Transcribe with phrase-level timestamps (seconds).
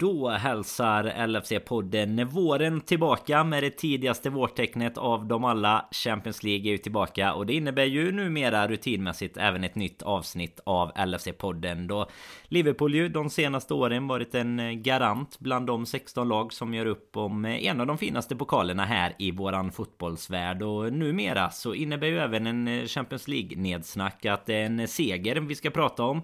[0.00, 5.88] Då hälsar LFC-podden våren tillbaka med det tidigaste vårtecknet av dem alla.
[5.90, 10.60] Champions League är ju tillbaka och det innebär ju numera rutinmässigt även ett nytt avsnitt
[10.64, 12.06] av LFC-podden då
[12.44, 16.86] Liverpool ju de senaste åren varit en eh, garant bland de 16 lag som gör
[16.86, 21.74] upp om eh, en av de finaste pokalerna här i våran fotbollsvärld och numera så
[21.74, 25.70] innebär ju även en eh, Champions League nedsnack att det är en seger vi ska
[25.70, 26.22] prata om.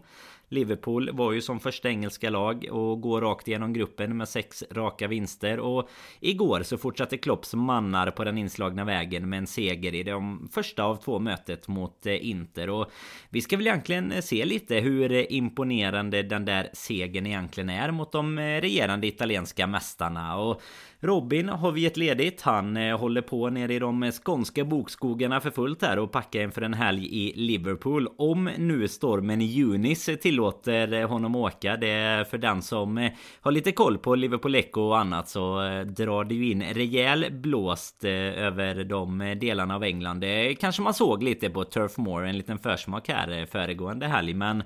[0.48, 5.08] Liverpool var ju som första engelska lag och går rakt igenom gruppen med sex raka
[5.08, 5.59] vinster.
[5.59, 5.88] Och
[6.20, 10.84] igår så fortsatte Klopps mannar på den inslagna vägen med en seger i de första
[10.84, 12.70] av två mötet mot eh, Inter.
[12.70, 12.90] Och
[13.30, 18.12] vi ska väl egentligen eh, se lite hur imponerande den där segern egentligen är mot
[18.12, 20.37] de eh, regerande italienska mästarna.
[20.37, 20.62] Och
[21.06, 22.42] Robin har vi gett ledigt.
[22.42, 26.62] Han eh, håller på nere i de skånska bokskogarna för fullt här och packar inför
[26.62, 28.09] en helg i Liverpool.
[28.19, 31.77] Om nu stormen Junis tillåter honom åka.
[31.77, 35.62] Det är för den som eh, har lite koll på Liverpool Echo och annat så
[35.62, 40.21] eh, drar det ju in rejäl blåst över de delarna av England.
[40.21, 44.34] Det kanske man såg lite på Turf Moor, en liten försmak här föregående helg.
[44.34, 44.62] Men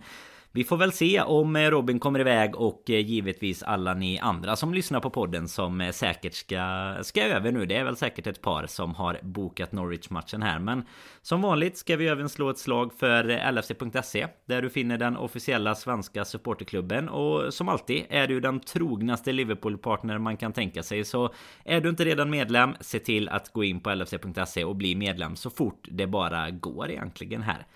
[0.52, 4.56] vi får väl se om eh, Robin kommer iväg och eh, givetvis alla ni andra
[4.56, 7.66] som lyssnar på podden som eh, säkert ska, ska över nu.
[7.66, 10.58] Det är väl säkert ett par som har bokat Norwich-matchen här.
[10.58, 10.84] Men
[11.22, 15.74] som vanligt ska vi även slå ett slag för LFC.se där du finner den officiella
[15.74, 17.08] svenska supporterklubben.
[17.08, 21.04] Och som alltid är du den trognaste Liverpool-partner man kan tänka sig.
[21.04, 21.34] Så
[21.64, 25.36] är du inte redan medlem, se till att gå in på LFC.se och bli medlem
[25.36, 27.66] så fort det bara går egentligen här.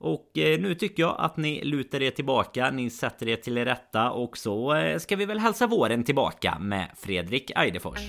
[0.00, 4.10] Och eh, nu tycker jag att ni lutar er tillbaka, ni sätter er till rätta
[4.10, 8.00] och så eh, ska vi väl hälsa våren tillbaka med Fredrik Eidefors.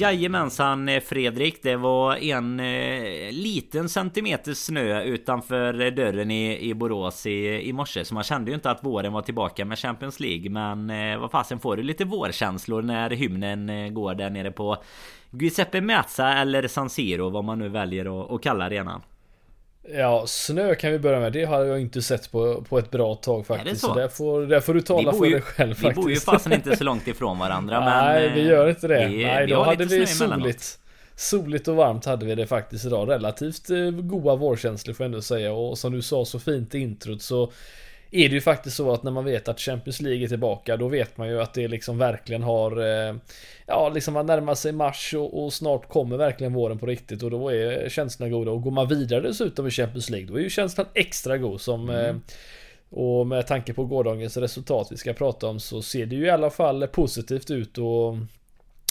[0.00, 7.26] Jajamensan eh, Fredrik, det var en eh, liten centimeter snö utanför dörren i, i Borås
[7.26, 8.04] i, i morse.
[8.04, 10.50] Så man kände ju inte att våren var tillbaka med Champions League.
[10.50, 14.76] Men eh, vad fasen får du lite vårkänslor när hymnen eh, går där nere på
[15.30, 19.02] Giuseppe Meazza eller San Siro, vad man nu väljer att, att kalla arenan.
[19.88, 21.32] Ja, snö kan vi börja med.
[21.32, 23.80] Det har jag inte sett på, på ett bra tag faktiskt.
[23.80, 23.86] så?
[23.86, 25.98] så där, får, där får du tala för dig själv faktiskt.
[25.98, 27.80] Vi bor ju fasen inte så långt ifrån varandra.
[27.84, 29.08] Nej, men, vi gör inte det.
[29.08, 30.78] Vi, Nej, då hade vi soligt.
[31.16, 33.08] Soligt och varmt hade vi det faktiskt idag.
[33.08, 35.52] Relativt eh, goda vårkänslor får jag ändå säga.
[35.52, 37.52] Och som du sa så fint i introt så
[38.10, 40.88] är det ju faktiskt så att när man vet att Champions League är tillbaka då
[40.88, 43.14] vet man ju att det liksom verkligen har eh,
[43.66, 47.22] Ja liksom man närmar sig mars och, och, snart kommer verkligen våren på riktigt.
[47.22, 48.50] Och då är känslorna goda.
[48.50, 51.90] Och går man vidare dessutom i Champions League då är ju känslan extra god som
[51.90, 52.06] mm.
[52.06, 52.16] eh,
[52.90, 56.30] och med tanke på gårdagens resultat vi ska prata om så ser det ju i
[56.30, 57.78] alla fall positivt ut.
[57.78, 58.16] Och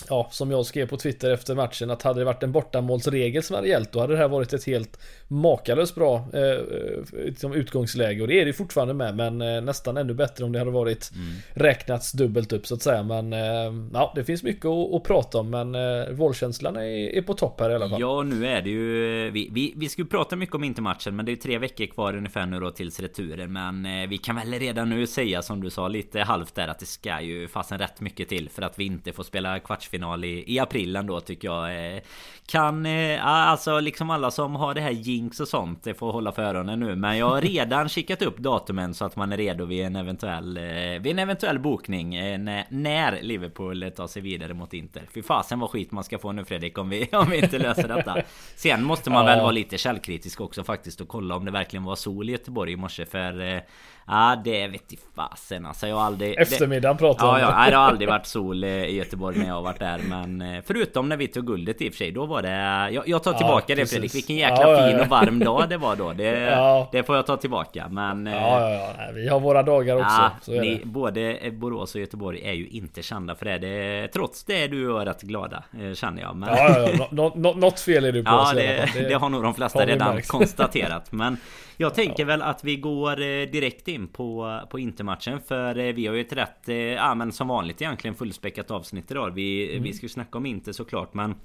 [0.10, 3.56] Ja, som jag skrev på Twitter efter matchen att hade det varit en bortamålsregel som
[3.56, 8.22] hade gällt då hade det här varit ett helt makalöst bra eh, eh liksom utgångsläge
[8.22, 11.12] och det är det fortfarande med men eh, nästan ännu bättre om det hade varit
[11.16, 11.36] mm.
[11.54, 15.38] räknats dubbelt upp så att säga men eh, ja det finns mycket att, att prata
[15.38, 18.02] om men eh, vårkänslan är, är, på topp här i alla fall.
[18.02, 21.26] Ja nu är det ju vi, vi, vi ska ju prata mycket om intermatchen men
[21.26, 24.54] det är tre veckor kvar ungefär nu då tills returen men eh, vi kan väl
[24.54, 28.02] redan nu säga som du sa lite halvt där att det ska ju fasen rätt
[28.02, 29.60] mycket till för att vi inte får spela
[29.90, 32.02] kvartsfinal i, i april ändå tycker jag
[32.46, 32.86] kan
[33.22, 36.80] alltså liksom alla som har det här jinx och sånt det får hålla för öronen
[36.80, 39.96] nu men jag har redan kikat upp datumen så att man är redo vid en
[39.96, 40.64] eventuell eh,
[41.02, 45.04] vid en eventuell bokning eh, när Liverpool tar sig vidare mot Inter.
[45.14, 47.88] Fy fasen vad skit man ska få nu Fredrik om vi, om vi inte löser
[47.88, 48.22] detta.
[48.56, 51.96] Sen måste man väl vara lite källkritisk också faktiskt och kolla om det verkligen var
[51.96, 53.62] sol i Göteborg i morse för eh,
[54.10, 57.84] Ja det vet i fasen alltså jag har aldrig Eftermiddagen pratar ja, ja, det har
[57.84, 61.48] aldrig varit sol i Göteborg när jag har varit där Men förutom när vi tog
[61.48, 62.50] guldet i och för sig Då var det
[62.92, 64.16] Jag, jag tar tillbaka ja, det Fredrik.
[64.16, 66.14] Vilken jäkla ja, fin och varm dag det var då.
[66.14, 69.12] Det, det får jag ta tillbaka men Ja ja, ja.
[69.14, 73.46] vi har våra dagar också ni, Både Borås och Göteborg är ju inte kända för
[73.46, 75.64] det, det Trots det är du och rätt glada
[75.94, 76.50] Känner jag men...
[76.50, 77.34] Ja ja, ja.
[77.36, 81.12] Något fel är du på Ja det, det, det har nog de flesta redan konstaterat
[81.12, 81.38] Men
[81.78, 83.16] jag tänker väl att vi går
[83.46, 87.82] direkt in på, på Intermatchen För vi har ju ett rätt, ja men som vanligt
[87.82, 89.84] egentligen fullspäckat avsnitt idag Vi, mm.
[89.84, 91.36] vi ska ju snacka om Inter såklart men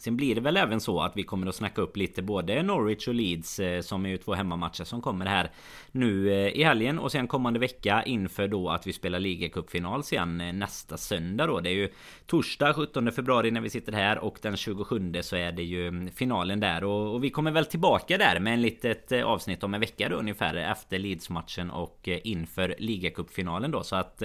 [0.00, 3.08] Sen blir det väl även så att vi kommer att snacka upp lite både Norwich
[3.08, 5.50] och Leeds eh, som är ju två hemmamatcher som kommer här
[5.92, 6.98] nu eh, i helgen.
[6.98, 11.60] Och sen kommande vecka inför då att vi spelar ligacupfinal sen eh, nästa söndag då.
[11.60, 11.88] Det är ju
[12.26, 16.10] torsdag 17 februari när vi sitter här och den 27 så är det ju mm,
[16.10, 16.84] finalen där.
[16.84, 20.16] Och, och vi kommer väl tillbaka där med en litet avsnitt om en vecka då
[20.16, 23.82] ungefär efter Leeds-matchen och inför ligacupfinalen då.
[23.82, 24.22] Så att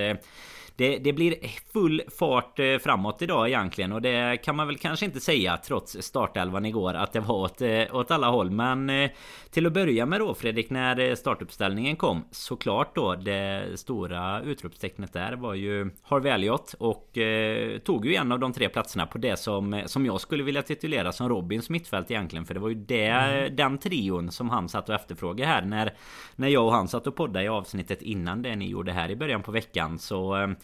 [0.78, 1.36] det, det blir
[1.74, 5.98] full fart eh, framåt idag egentligen och det kan man väl kanske inte säga trots
[6.02, 8.52] startelvan igår att det var åt, eh, åt alla håll.
[8.52, 9.12] Men eh,
[9.50, 15.34] till att börja med då Fredrik när startuppställningen kom såklart då det stora utropstecknet där
[15.34, 19.40] var ju Harvey Elliot och eh, tog ju en av de tre platserna på det
[19.40, 22.46] som, som jag skulle vilja titulera som Robins mittfält egentligen.
[22.46, 23.56] För det var ju det, mm.
[23.56, 25.94] den trion som han satt och efterfrågade här när,
[26.36, 29.16] när jag och han satt och poddade i avsnittet innan det ni gjorde här i
[29.16, 30.00] början på veckan.
[30.00, 30.56] Så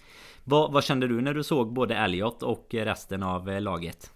[0.43, 4.11] vad, vad kände du när du såg både Elliot och resten av eh, laget?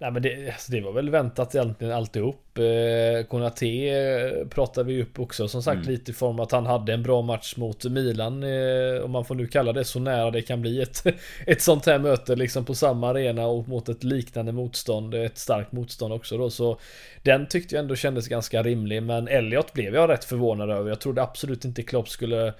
[0.00, 2.58] Nej men det, alltså det var väl väntat egentligen alltihop.
[2.58, 5.88] Eh, Konate eh, pratade vi upp också som sagt mm.
[5.88, 8.42] lite i form att han hade en bra match mot Milan.
[8.42, 11.04] Eh, om man får nu kalla det så nära det kan bli ett,
[11.46, 15.14] ett sånt här möte liksom på samma arena och mot ett liknande motstånd.
[15.14, 16.50] Ett starkt motstånd också då.
[16.50, 16.78] Så
[17.22, 19.02] den tyckte jag ändå kändes ganska rimlig.
[19.02, 20.88] Men Elliot blev jag rätt förvånad över.
[20.88, 22.54] Jag trodde absolut inte Klopp skulle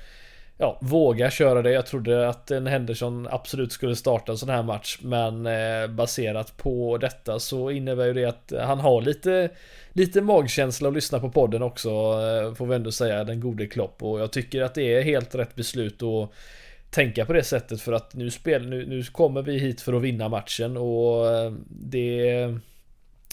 [0.58, 1.70] ja, våga köra det.
[1.70, 4.98] Jag trodde att en Henderson absolut skulle starta en sån här match.
[5.02, 9.50] Men eh, baserat på detta så innebär ju det att han har lite,
[9.92, 11.88] lite magkänsla att lyssna på podden också.
[11.88, 14.02] Eh, får vi ändå säga, den gode Klopp.
[14.02, 16.30] Och jag tycker att det är helt rätt beslut att
[16.90, 20.02] tänka på det sättet för att nu, spel, nu, nu kommer vi hit för att
[20.02, 22.54] vinna matchen och eh, det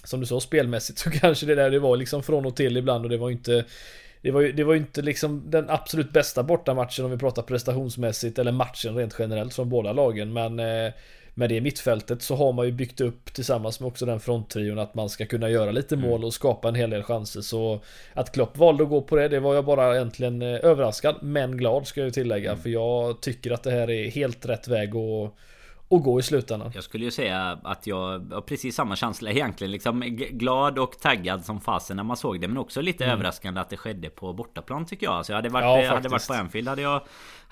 [0.03, 3.05] som du sa spelmässigt så kanske det där det var liksom från och till ibland
[3.05, 3.65] och det var inte
[4.25, 7.41] det var ju, det var ju inte liksom den absolut bästa bortamatchen om vi pratar
[7.41, 10.93] prestationsmässigt eller matchen rent generellt från båda lagen men eh,
[11.33, 14.95] med det mittfältet så har man ju byggt upp tillsammans med också den fronttrion att
[14.95, 17.41] man ska kunna göra lite mål och skapa en hel del chanser.
[17.41, 17.79] Så
[18.13, 21.57] att Klopp valde att gå på det det var jag bara egentligen eh, överraskad men
[21.57, 22.51] glad ska jag tillägga.
[22.51, 22.61] Mm.
[22.61, 25.33] för jag tycker att det här är helt rätt väg att
[25.87, 26.71] och gå i slutändan.
[26.75, 29.71] Jag skulle ju säga att jag har precis samma känsla egentligen.
[29.71, 30.01] Liksom
[30.31, 32.47] glad och taggad som fasen när man såg det.
[32.47, 33.13] Men också lite mm.
[33.13, 35.25] överraskande att det skedde på bortaplan tycker jag.
[35.25, 37.01] Så jag hade varit, ja, hade varit på Anfield hade jag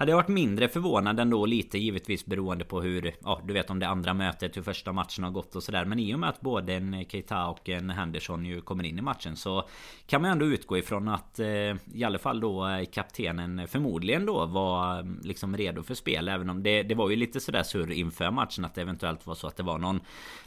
[0.03, 3.79] hade jag varit mindre förvånad ändå lite givetvis beroende på hur Ja du vet om
[3.79, 5.85] det andra mötet hur första matchen har gått och sådär.
[5.85, 9.01] Men i och med att både en Keita och en Henderson ju kommer in i
[9.01, 9.67] matchen Så
[10.07, 11.47] Kan man ändå utgå ifrån att eh,
[11.94, 16.27] I alla fall då eh, kaptenen förmodligen då var mm, liksom redo för spel.
[16.27, 19.35] Även om det, det var ju lite sådär surr inför matchen att det eventuellt var
[19.35, 20.00] så att det var någon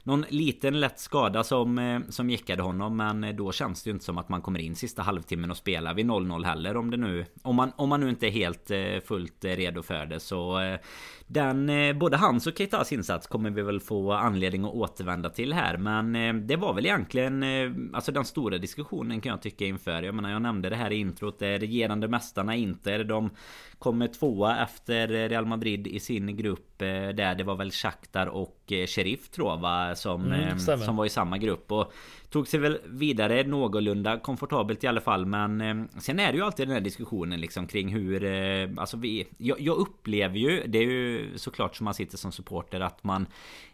[0.03, 2.97] Någon liten lätt skada som eh, Som jäckade honom.
[2.97, 5.57] Men eh, då känns det ju inte som att man kommer in sista halvtimmen och
[5.57, 8.71] spelar vid 0-0 heller om det nu Om man, om man nu inte är helt
[8.71, 10.21] eh, fullt redo för det.
[10.21, 10.79] Så eh,
[11.27, 15.53] den, eh, både hans och Keitas insats kommer vi väl få anledning att återvända till
[15.53, 15.77] här.
[15.77, 17.45] Men eh, det var väl egentligen
[17.95, 20.03] alltså den stora diskussionen kan jag tycka inför.
[20.03, 21.39] Jag menar jag nämnde det här i introt.
[21.39, 23.05] Det regerande mästarna Inter.
[23.05, 23.31] De
[23.79, 26.79] kommer tvåa efter Real Madrid i sin grupp.
[26.79, 29.95] Där det var väl Shakhtar och Sheriff tror jag va?
[29.95, 31.73] Som, mm, som var i samma grupp.
[31.73, 31.93] Och
[32.31, 36.45] Tog sig väl vidare någorlunda komfortabelt i alla fall Men eh, Sen är det ju
[36.45, 40.79] alltid den här diskussionen liksom kring hur eh, Alltså vi jag, jag, upplever ju Det
[40.79, 43.27] är ju såklart som man sitter som supporter att man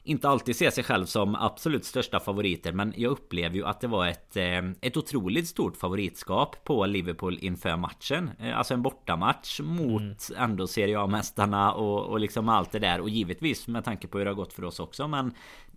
[0.02, 3.86] Inte alltid ser sig själv som absolut största favoriter Men jag upplever ju att det
[3.86, 9.60] var ett eh, Ett otroligt stort favoritskap på Liverpool inför matchen eh, Alltså en bortamatch
[9.60, 10.42] mot mm.
[10.42, 14.24] ändå Serie A-mästarna och, och liksom allt det där Och givetvis med tanke på hur
[14.24, 15.34] det har gått för oss också Men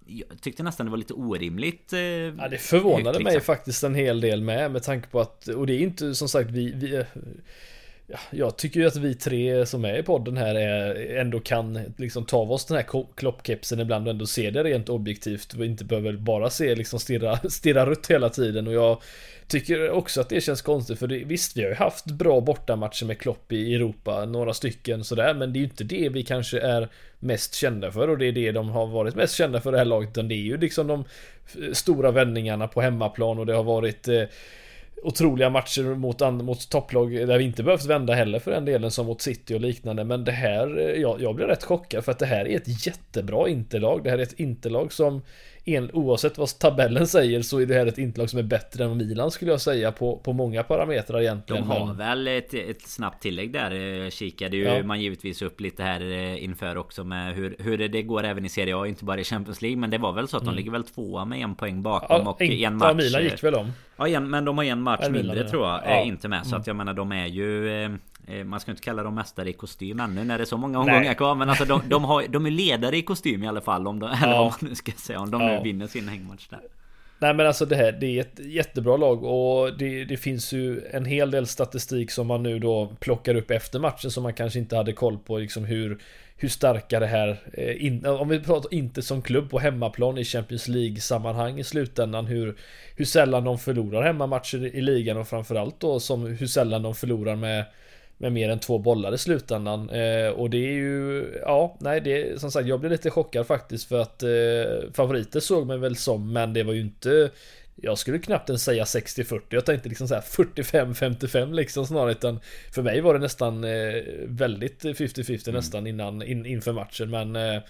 [0.07, 3.33] jag tyckte nästan det var lite orimligt eh, Ja det förvånade högt, liksom.
[3.33, 6.29] mig faktiskt en hel del med med tanke på att Och det är inte som
[6.29, 7.05] sagt vi, vi
[8.07, 11.79] ja, Jag tycker ju att vi tre som är i podden här är, ändå kan
[11.97, 15.65] liksom ta av oss den här kloppkepsen ibland och ändå se det rent objektivt och
[15.65, 18.67] inte behöver bara se liksom stirra, stirra rött hela tiden.
[18.67, 19.01] Och jag
[19.47, 23.05] Tycker också att det känns konstigt för det, visst vi har ju haft bra bortamatcher
[23.05, 26.59] med Klopp i Europa, några stycken sådär men det är ju inte det vi kanske
[26.59, 29.77] är mest kända för och det är det de har varit mest kända för det
[29.77, 31.05] här laget utan det är ju liksom de
[31.73, 34.23] stora vändningarna på hemmaplan och det har varit eh,
[35.03, 39.05] otroliga matcher mot, mot topplag där vi inte behövt vända heller för den delen som
[39.05, 40.03] mot City och liknande.
[40.03, 42.87] Men det här, eh, jag, jag blir rätt chockad för att det här är ett
[42.87, 44.03] jättebra interlag.
[44.03, 45.21] Det här är ett interlag som
[45.65, 48.97] en, oavsett vad tabellen säger så är det här ett intlag som är bättre än
[48.97, 51.63] Milan skulle jag säga på, på många parametrar egentligen.
[51.63, 51.97] De har men...
[51.97, 54.03] väl ett, ett snabbt tillägg där.
[54.03, 54.83] Eh, kikade ju ja.
[54.83, 58.49] man givetvis upp lite här eh, inför också med hur, hur det går även i
[58.49, 59.77] Serie A, inte bara i Champions League.
[59.77, 60.55] Men det var väl så att mm.
[60.55, 62.95] de ligger väl tvåa med en poäng bakom ja, och en match.
[62.95, 63.71] Milan gick väl om.
[63.97, 65.81] Ja, en, men de har en match mindre tror jag.
[65.85, 66.03] Ja.
[66.03, 66.43] Inte med.
[66.43, 66.61] Så mm.
[66.61, 67.89] att jag menar de är ju Eh,
[68.45, 71.13] man ska inte kalla dem mästare i kostym ännu när det är så många omgångar
[71.13, 73.99] kvar Men alltså de, de, har, de är ledare i kostym i alla fall om
[73.99, 74.43] de, Eller ja.
[74.43, 75.47] vad man nu ska säga Om de ja.
[75.47, 76.59] nu vinner sin hängmatch där
[77.19, 80.81] Nej men alltså det här, det är ett jättebra lag och det, det, finns ju
[80.91, 84.59] en hel del statistik som man nu då plockar upp efter matchen som man kanske
[84.59, 85.99] inte hade koll på liksom hur
[86.37, 90.23] hur starka det här, eh, in, om vi pratar inte som klubb på hemmaplan i
[90.23, 92.55] Champions League sammanhang i slutändan hur,
[92.95, 97.35] hur sällan de förlorar hemmamatcher i ligan och framförallt då som hur sällan de förlorar
[97.35, 97.65] med
[98.17, 99.89] med mer än två bollar i slutändan.
[99.89, 103.87] Eh, och det är ju, ja, nej, det som sagt, jag blev lite chockad faktiskt
[103.87, 107.29] för att eh, favoriter såg mig väl som, men det var ju inte
[107.81, 109.41] jag skulle knappt ens säga 60-40.
[109.49, 112.11] Jag tänkte liksom såhär 45-55 liksom snarare.
[112.11, 112.39] Utan
[112.71, 115.57] för mig var det nästan eh, väldigt 50-50 mm.
[115.57, 117.09] nästan innan, in, inför matchen.
[117.09, 117.61] Men eh,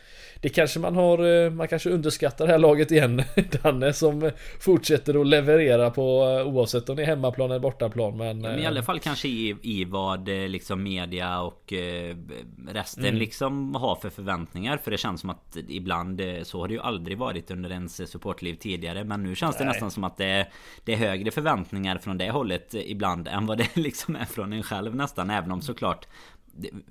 [0.42, 3.24] det kanske man har, eh, man kanske underskattar det här laget igen.
[3.64, 8.18] Danne som fortsätter att leverera på eh, oavsett om det är hemmaplan eller bortaplan.
[8.18, 12.16] Men, ja, men i alla fall kanske i, i vad eh, liksom media och eh,
[12.68, 13.16] resten mm.
[13.16, 14.78] liksom har för förväntningar.
[14.78, 18.56] För det känns som att ibland så har det ju aldrig varit under ens supportliv
[18.56, 19.04] tidigare.
[19.04, 19.74] Men nu känns det Nej.
[19.74, 20.48] nästan som att det,
[20.84, 24.64] det är högre förväntningar från det hållet ibland än vad det liksom är från en
[24.64, 25.30] själv nästan.
[25.30, 26.08] Även om såklart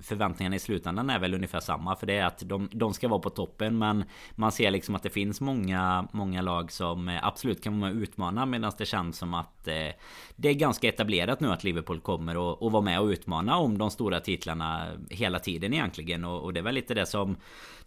[0.01, 3.19] förväntningarna i slutändan är väl ungefär samma för det är att de, de ska vara
[3.19, 4.03] på toppen men
[4.35, 7.97] man ser liksom att det finns många många lag som eh, absolut kan vara med
[7.97, 9.89] och utmana medan det känns som att eh,
[10.35, 13.77] det är ganska etablerat nu att Liverpool kommer och, och vara med och utmana om
[13.77, 17.35] de stora titlarna hela tiden egentligen och, och det är väl lite det som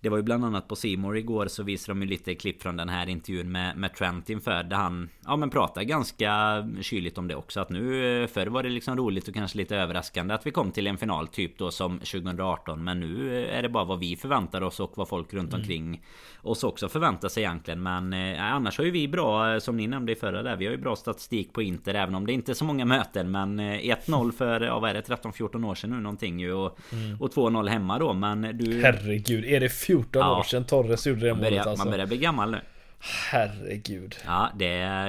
[0.01, 2.77] det var ju bland annat på Simor igår så visade de ju lite klipp från
[2.77, 7.29] den här intervjun med, med Trent inför där han Ja men pratar ganska kyligt om
[7.29, 10.47] det också att nu eh, Förr var det liksom roligt och kanske lite överraskande att
[10.47, 13.99] vi kom till en final typ då som 2018 Men nu är det bara vad
[13.99, 15.61] vi förväntar oss och vad folk runt mm.
[15.61, 16.03] omkring
[16.43, 19.87] oss också förväntar sig egentligen Men eh, annars har ju vi bra eh, som ni
[19.87, 22.53] nämnde i förra där Vi har ju bra statistik på Inter även om det inte
[22.53, 25.91] är så många möten Men 1-0 eh, för, ja vad är det, 13-14 år sedan
[25.91, 27.21] nu någonting ju Och, mm.
[27.21, 30.39] och 2-0 hemma då men du Herregud, är det 14 ja.
[30.39, 31.85] år sedan Torres gjorde det målet alltså.
[31.85, 32.61] Man börjar bli gammal nu.
[33.01, 34.17] Herregud.
[34.27, 34.67] Ja, det,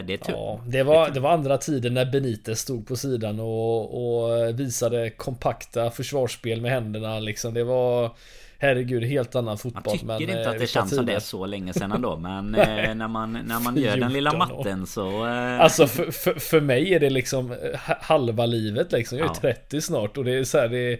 [0.07, 0.33] det är tur.
[0.33, 5.09] Ja, det, var, det var andra tiden när Benitez stod på sidan och, och visade
[5.09, 7.53] kompakta försvarsspel med händerna liksom.
[7.53, 8.11] Det var
[8.59, 9.83] herregud, helt annan fotboll.
[9.85, 12.17] Man tycker men, inte att eh, det känns som det är så länge sedan ändå.
[12.17, 15.25] Men eh, när man, när man gör den lilla matten så...
[15.25, 15.61] Eh...
[15.61, 19.17] Alltså för, för, för mig är det liksom halva livet liksom.
[19.17, 19.53] Jag är ja.
[19.53, 20.99] 30 snart och det är så här, det är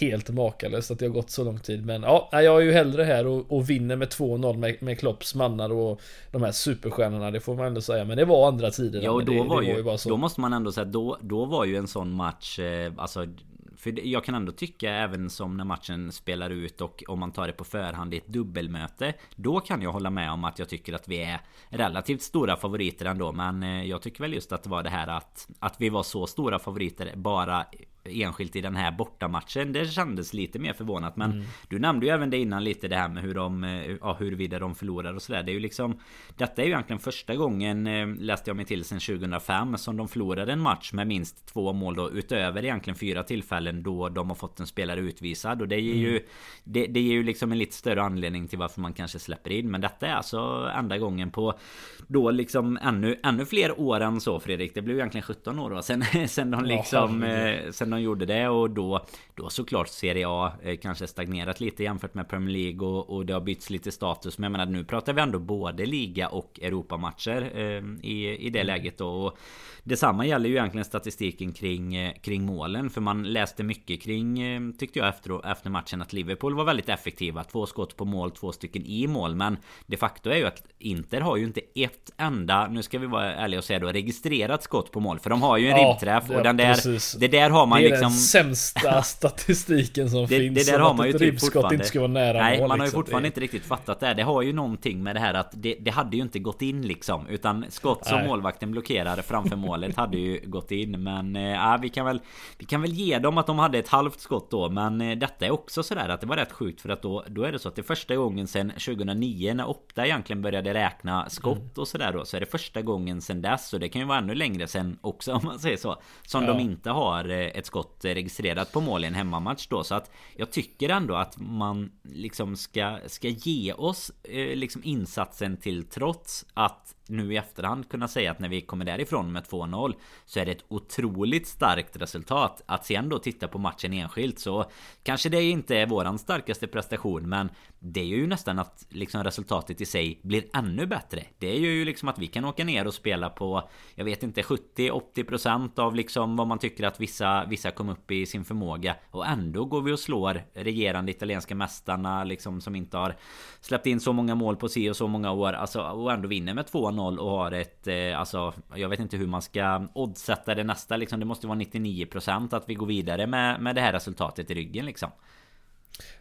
[0.00, 1.86] helt makalöst att det har gått så lång tid.
[1.86, 5.34] Men ja, jag är ju hellre här och, och vinner med 2-0 med, med Klopps
[5.34, 7.30] mannar och de här superstjärnorna.
[7.30, 8.04] Det får man ändå säga.
[8.04, 9.02] Men det var andra tider.
[9.02, 10.08] Ja, och då det, var, det var ju, bara så.
[10.08, 12.58] Då måste man ändå säga då, då var ju en sån match,
[12.96, 13.26] alltså
[13.76, 17.46] för jag kan ändå tycka även som när matchen spelar ut och om man tar
[17.46, 20.92] det på förhand i ett dubbelmöte Då kan jag hålla med om att jag tycker
[20.92, 23.32] att vi är relativt stora favoriter ändå.
[23.32, 26.02] Men eh, jag tycker väl just att det var det här att Att vi var
[26.02, 27.66] så stora favoriter bara
[28.10, 29.72] enskilt i den här bortamatchen.
[29.72, 31.16] Det kändes lite mer förvånat.
[31.16, 31.44] Men mm.
[31.68, 34.58] du nämnde ju även det innan lite det här med hur de, eh, ja, huruvida
[34.58, 35.42] de förlorar och sådär.
[35.42, 36.00] Det är ju liksom
[36.36, 40.08] Detta är ju egentligen första gången eh, läste jag mig till sen 2005 som de
[40.08, 44.34] förlorade en match med minst två mål då utöver egentligen fyra tillfällen då de har
[44.34, 46.22] fått en spelare utvisad och det ger ju mm.
[46.64, 49.70] det, det ger ju liksom en lite större anledning till varför man kanske släpper in.
[49.70, 51.58] Men detta är alltså enda gången på
[52.06, 54.74] då liksom ännu, ännu fler år än så Fredrik.
[54.74, 58.26] Det blev ju egentligen 17 år då sen, sen de liksom ja, sen de gjorde
[58.26, 62.88] det och då Då såklart Serie A eh, kanske stagnerat lite jämfört med Premier League
[62.88, 65.86] och, och det har bytts lite status Men jag menar nu pratar vi ändå både
[65.86, 68.66] liga och Europamatcher eh, i, i det mm.
[68.66, 69.38] läget då och
[69.86, 74.60] Detsamma gäller ju egentligen statistiken kring, eh, kring målen För man läste mycket kring eh,
[74.78, 78.52] Tyckte jag efter, efter matchen att Liverpool var väldigt effektiva Två skott på mål, två
[78.52, 82.68] stycken i mål Men de facto är ju att Inter har ju inte ett enda
[82.68, 85.56] Nu ska vi vara ärliga och säga då Registrerat skott på mål För de har
[85.56, 88.18] ju en ja, ribbträff och den där Det där har man det är liksom den
[88.18, 92.10] sämsta statistiken som det, finns Det där har man ju typ fortfarande inte ska vara
[92.10, 93.02] nära Nej mål, man har ju liksom.
[93.02, 93.28] fortfarande det...
[93.28, 96.16] inte riktigt fattat det Det har ju någonting med det här att det, det hade
[96.16, 98.26] ju inte gått in liksom Utan skott som Nej.
[98.26, 102.20] målvakten blockerar framför målet hade ju gått in Men äh, vi kan väl
[102.58, 105.46] Vi kan väl ge dem att de hade ett halvt skott då Men äh, detta
[105.46, 107.68] är också sådär att det var rätt sjukt för att då Då är det så
[107.68, 111.70] att det är första gången sedan 2009 när Opta egentligen började räkna skott mm.
[111.76, 114.18] och sådär då Så är det första gången sedan dess och det kan ju vara
[114.18, 116.52] ännu längre sen också om man säger så Som ja.
[116.52, 120.10] de inte har eh, ett skott registrerat på mål i en hemmamatch då Så att
[120.36, 126.46] jag tycker ändå att man liksom ska, ska ge oss eh, liksom insatsen till trots
[126.54, 129.94] att nu i efterhand kunna säga att när vi kommer därifrån med 2-0
[130.24, 132.62] så är det ett otroligt starkt resultat.
[132.66, 134.70] Att sen då titta på matchen enskilt så
[135.02, 137.50] kanske det inte är våran starkaste prestation men
[137.92, 141.24] det är ju nästan att liksom resultatet i sig blir ännu bättre.
[141.38, 144.42] Det är ju liksom att vi kan åka ner och spela på jag vet inte
[144.42, 149.26] 70-80% av liksom vad man tycker att vissa vissa kom upp i sin förmåga och
[149.26, 153.16] ändå går vi och slår regerande italienska mästarna liksom som inte har
[153.60, 156.54] släppt in så många mål på si och så många år alltså och ändå vinner
[156.54, 160.64] med 2-0 och har ett eh, Alltså jag vet inte hur man ska oddsätta det
[160.64, 161.20] nästa liksom.
[161.20, 164.86] Det måste vara 99% att vi går vidare med, med det här resultatet i ryggen
[164.86, 165.10] liksom.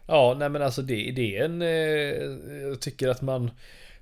[0.08, 1.62] Ja, nej men alltså det, det är en...
[1.62, 3.51] Eh, jag tycker att man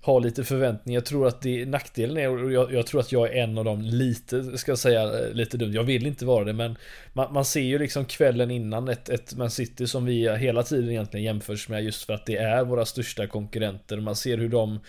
[0.04, 0.98] har lite förväntningar.
[0.98, 3.66] Jag tror att det, nackdelen är, och jag, jag, tror att jag är en av
[3.66, 5.74] dem lite, ska jag säga, lite dumt.
[5.74, 6.78] Jag vill inte vara det, men
[7.14, 10.90] man, man ser ju liksom kvällen innan ett, ett Man City som vi hela tiden
[10.90, 13.98] egentligen jämförs med just för att det är våra största konkurrenter.
[13.98, 14.80] Man ser hur de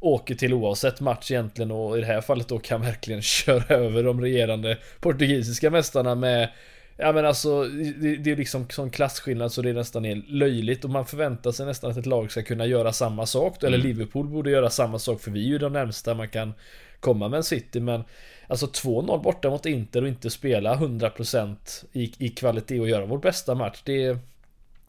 [0.00, 4.02] åker till oavsett match egentligen och i det här fallet då kan verkligen köra över
[4.02, 6.48] de regerande portugisiska mästarna med
[6.96, 10.84] Ja men alltså det, det är liksom sån klasskillnad så det är nästan är löjligt
[10.84, 13.62] och man förväntar sig nästan att ett lag ska kunna göra samma sak.
[13.62, 13.86] Eller mm.
[13.86, 16.54] Liverpool borde göra samma sak för vi är ju de närmsta man kan
[17.00, 18.04] komma med en City men
[18.52, 21.56] Alltså 2-0 borta mot Inter och inte spela 100%
[21.92, 24.18] i, i kvalitet och göra vår bästa match det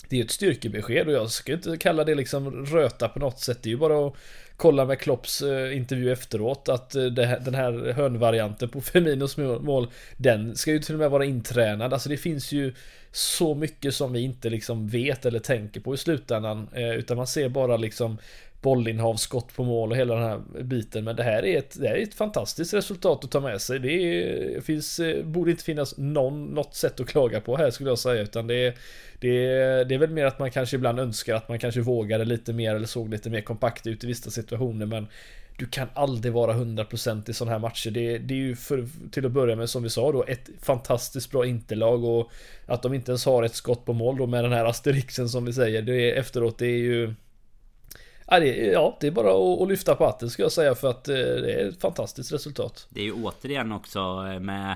[0.10, 3.64] Det är ett styrkebesked och jag ska inte kalla det liksom röta på något sätt
[3.64, 4.16] Det är ju bara att
[4.58, 10.56] kolla med Klopps eh, intervju efteråt att eh, den här hörnvarianten på Feminos mål Den
[10.56, 11.94] ska ju till och med vara intränad.
[11.94, 12.74] Alltså det finns ju
[13.12, 17.28] så mycket som vi inte liksom vet eller tänker på i slutändan eh, Utan man
[17.28, 18.18] ser bara liksom
[18.64, 21.04] bollinnehav, skott på mål och hela den här biten.
[21.04, 23.80] Men det här är ett, det här är ett fantastiskt resultat att ta med sig.
[23.80, 27.90] Det är, finns, eh, borde inte finnas någon, något sätt att klaga på här skulle
[27.90, 28.22] jag säga.
[28.22, 28.74] Utan det är,
[29.20, 32.26] det, är, det är väl mer att man kanske ibland önskar att man kanske vågade
[32.26, 34.86] lite mer eller såg lite mer kompakt ut i vissa situationer.
[34.86, 35.08] Men
[35.58, 37.92] du kan aldrig vara 100% i sådana här matcher.
[37.92, 41.32] Det, det är ju för, till att börja med som vi sa då ett fantastiskt
[41.32, 42.32] bra interlag och
[42.66, 45.46] att de inte ens har ett skott på mål då med den här asterixen som
[45.46, 45.82] vi säger.
[45.82, 47.14] Det är, efteråt det är ju
[48.28, 50.90] Ja det, ja, det är bara att, att lyfta på hatten ska jag säga för
[50.90, 52.88] att eh, det är ett fantastiskt resultat.
[52.90, 54.76] Det är ju återigen också eh, med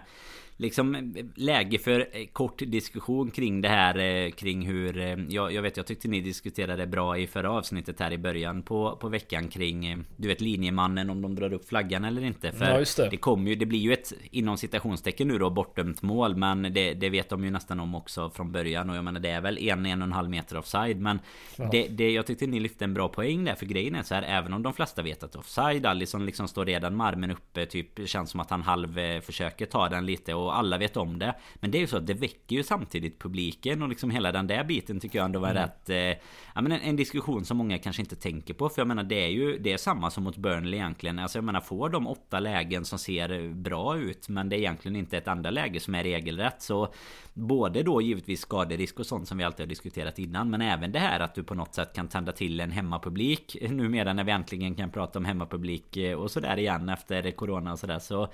[0.57, 5.61] liksom läge för eh, kort diskussion kring det här eh, kring hur eh, jag, jag
[5.61, 9.47] vet jag tyckte ni diskuterade bra i förra avsnittet här i början på, på veckan
[9.47, 13.09] kring du vet linjemannen om de drar upp flaggan eller inte för ja, det.
[13.09, 16.93] det kommer ju det blir ju ett inom citationstecken nu då bortdömt mål men det,
[16.93, 19.57] det vet de ju nästan om också från början och jag menar det är väl
[19.57, 21.19] en en och en halv meter offside men
[21.55, 21.69] ja.
[21.71, 24.23] det, det jag tyckte ni lyfte en bra poäng där för grejen är så här
[24.23, 28.09] även om de flesta vet att offside Alisson liksom står redan med armen uppe typ
[28.09, 31.35] känns som att han halv försöker ta den lite och och alla vet om det.
[31.55, 34.47] Men det är ju så att det väcker ju samtidigt publiken och liksom hela den
[34.47, 35.63] där biten tycker jag ändå var mm.
[35.63, 35.89] rätt...
[35.89, 36.23] Eh,
[36.55, 38.69] ja men en, en, diskussion som många kanske inte tänker på.
[38.69, 41.19] För jag menar det är ju det är samma som mot Burnley egentligen.
[41.19, 44.95] Alltså jag menar får de åtta lägen som ser bra ut men det är egentligen
[44.95, 46.61] inte ett andra läge som är regelrätt.
[46.61, 46.93] Så
[47.33, 50.49] både då givetvis skaderisk och sånt som vi alltid har diskuterat innan.
[50.49, 53.57] Men även det här att du på något sätt kan tända till en hemmapublik.
[53.69, 57.79] Numera när vi äntligen kan prata om hemmapublik eh, och sådär igen efter Corona och
[57.79, 57.99] sådär.
[57.99, 58.27] Så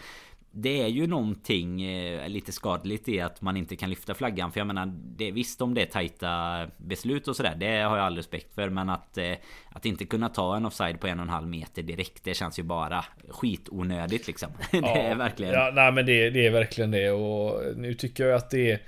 [0.56, 4.52] det är ju någonting eh, lite skadligt i att man inte kan lyfta flaggan.
[4.52, 7.56] För jag menar, det, visst om det är tajta beslut och sådär.
[7.60, 8.70] Det har jag all respekt för.
[8.70, 9.34] Men att, eh,
[9.72, 12.24] att inte kunna ta en offside på en och en halv meter direkt.
[12.24, 14.50] Det känns ju bara skitonödigt liksom.
[14.72, 15.54] det ja, är verkligen.
[15.54, 17.12] Ja, nej men det, det är verkligen det.
[17.12, 18.82] Och nu tycker jag att det är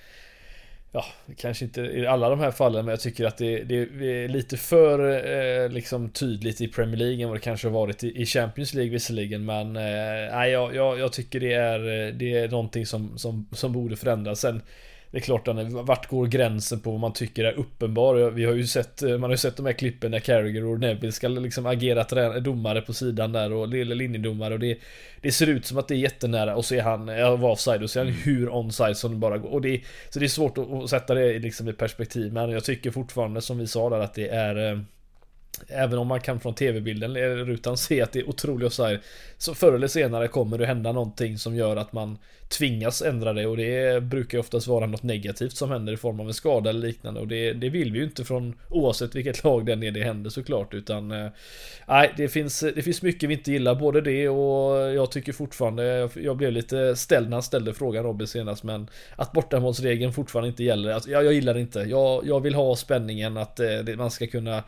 [0.95, 1.05] ja,
[1.37, 4.57] kanske inte i alla de här fallen, men jag tycker att det, det är lite
[4.57, 4.99] för
[5.63, 8.73] eh, liksom tydligt i Premier League än vad det kanske har varit i, i Champions
[8.73, 9.45] League visserligen.
[9.45, 13.73] Men eh, jag, jag, jag, tycker det är, eh, det är någonting som, som, som
[13.73, 14.39] borde förändras.
[14.39, 14.61] Sen
[15.15, 18.29] det är klart, vart går gränsen på vad man tycker är uppenbar?
[18.29, 21.11] Vi har ju sett, man har ju sett de här klippen när Carragher och Neville
[21.11, 24.77] ska liksom agera domare på sidan där och linjedomare och det,
[25.21, 27.83] det ser ut som att det är jättenära och så är han, jag var offside
[27.83, 29.49] och så är han hur onside som det bara går.
[29.49, 32.63] Och det, så det är svårt att, att sätta det liksom i perspektiv men jag
[32.63, 34.79] tycker fortfarande som vi sa där att det är eh,
[35.67, 38.99] Även om man kan från tv-bilden eh, rutan se att det är otroligt offside
[39.37, 43.45] Så förr eller senare kommer det hända någonting som gör att man tvingas ändra det.
[43.47, 46.87] Och det brukar oftast vara något negativt som händer i form av en skada eller
[46.87, 47.19] liknande.
[47.19, 50.29] Och det, det vill vi ju inte från oavsett vilket lag den är det händer
[50.29, 50.73] såklart.
[50.73, 51.27] Utan eh,
[51.87, 53.75] Nej det finns, det finns mycket vi inte gillar.
[53.75, 58.27] Både det och jag tycker fortfarande Jag blev lite ställd när han ställde frågan Robin
[58.27, 58.63] senast.
[58.63, 61.79] Men Att bortamålsregeln fortfarande inte gäller alltså, jag, jag gillar det inte.
[61.79, 64.63] Jag, jag vill ha spänningen att eh, det, man ska kunna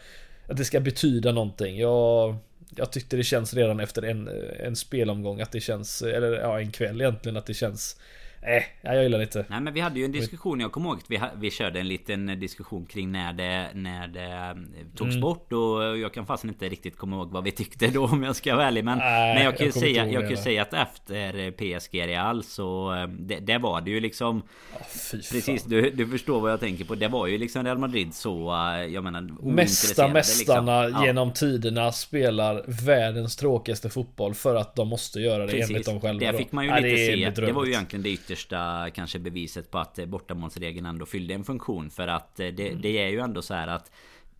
[0.48, 1.78] att det ska betyda någonting.
[1.78, 2.36] Jag,
[2.76, 4.30] jag tyckte det känns redan efter en,
[4.60, 8.00] en spelomgång att det känns, eller ja en kväll egentligen att det känns
[8.42, 9.46] Nej, äh, jag gillar inte.
[9.50, 11.88] Nej men vi hade ju en diskussion, jag kommer ihåg att vi, vi körde en
[11.88, 15.22] liten diskussion kring när det, när det eh, togs mm.
[15.22, 18.36] bort och jag kan fast inte riktigt komma ihåg vad vi tyckte då om jag
[18.36, 18.84] ska vara ärlig.
[18.84, 22.94] Men, Nej, men jag kan ju säga, jag kan säga att efter PSG Real så
[22.94, 24.80] eh, det, det var det ju liksom oh,
[25.12, 26.96] Precis, du, du förstår vad jag tänker på.
[26.96, 30.14] Det var ju liksom Real Madrid så, eh, jag menar Mesta liksom.
[30.14, 31.06] mästarna liksom.
[31.06, 35.70] genom tiderna spelar världens tråkigaste fotboll för att de måste göra det Precis.
[35.70, 36.32] enligt dem själva.
[36.32, 37.46] Det fick man ju lite se.
[37.46, 41.90] Det var ju egentligen det yttersta kanske beviset på att bortamålsregeln ändå fyllde en funktion.
[41.90, 42.82] För att det, mm.
[42.82, 43.92] det är ju ändå så här att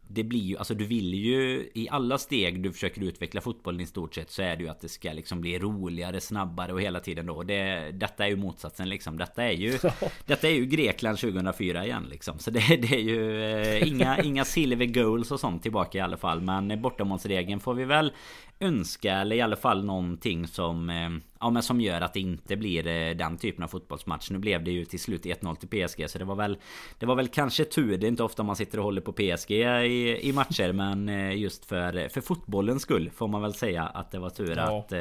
[0.10, 3.86] det blir ju, alltså du vill ju i alla steg du försöker utveckla fotbollen i
[3.86, 7.00] stort sett så är det ju att det ska liksom bli roligare, snabbare och hela
[7.00, 7.44] tiden då.
[7.44, 9.18] Det, detta är ju motsatsen liksom.
[9.18, 9.80] Detta är ju,
[10.26, 12.40] detta är ju Grekland 2004 igen liksom.
[12.40, 16.18] Så det, det är ju eh, inga, inga silver goals och sånt tillbaka i alla
[16.18, 16.42] fall.
[16.42, 18.12] Men bortamålsregeln får vi väl
[18.60, 22.58] önska eller i alla fall någonting som eh, Ja men som gör att det inte
[22.58, 24.30] blir eh, den typen av fotbollsmatch.
[24.32, 26.58] Nu blev det ju till slut 1-0 till PSG Så det var väl
[27.00, 27.98] Det var väl kanske tur.
[27.98, 31.38] Det är inte ofta man sitter och håller på PSG i, i matcher Men eh,
[31.38, 34.80] just för, för fotbollens skull Får man väl säga att det var tur ja.
[34.80, 34.94] att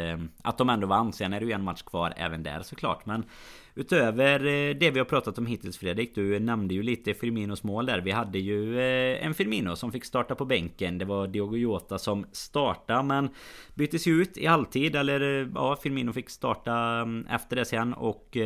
[0.43, 1.13] Att de ändå vann.
[1.13, 3.25] Sen är det ju en match kvar även där såklart Men
[3.79, 7.87] Utöver eh, det vi har pratat om hittills Fredrik Du nämnde ju lite Firminos mål
[7.87, 8.01] där.
[8.01, 10.99] Vi hade ju eh, en Firmino som fick starta på bänken.
[10.99, 13.29] Det var Diogo Jota som startade men
[13.75, 17.95] Byttes ju ut i halvtid eller eh, ja Firmino fick starta mm, efter det sen.
[17.95, 18.37] Och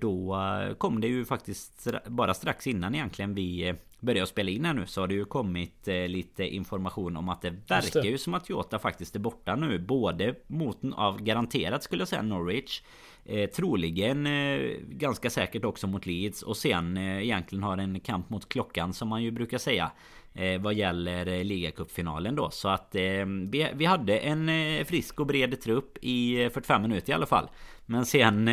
[0.00, 0.36] då
[0.78, 5.00] kom det ju faktiskt bara strax innan egentligen vi började spela in här nu så
[5.00, 9.16] har det ju kommit lite information om att det verkar ju som att Jota faktiskt
[9.16, 12.82] är borta nu Både mot av garanterat skulle jag säga Norwich
[13.28, 18.30] Eh, troligen eh, ganska säkert också mot Leeds och sen eh, egentligen har en kamp
[18.30, 19.90] mot klockan som man ju brukar säga.
[20.34, 22.50] Eh, vad gäller eh, ligacupfinalen då.
[22.50, 26.82] Så att eh, vi, vi hade en eh, frisk och bred trupp i eh, 45
[26.82, 27.48] minuter i alla fall.
[27.88, 28.48] Men sen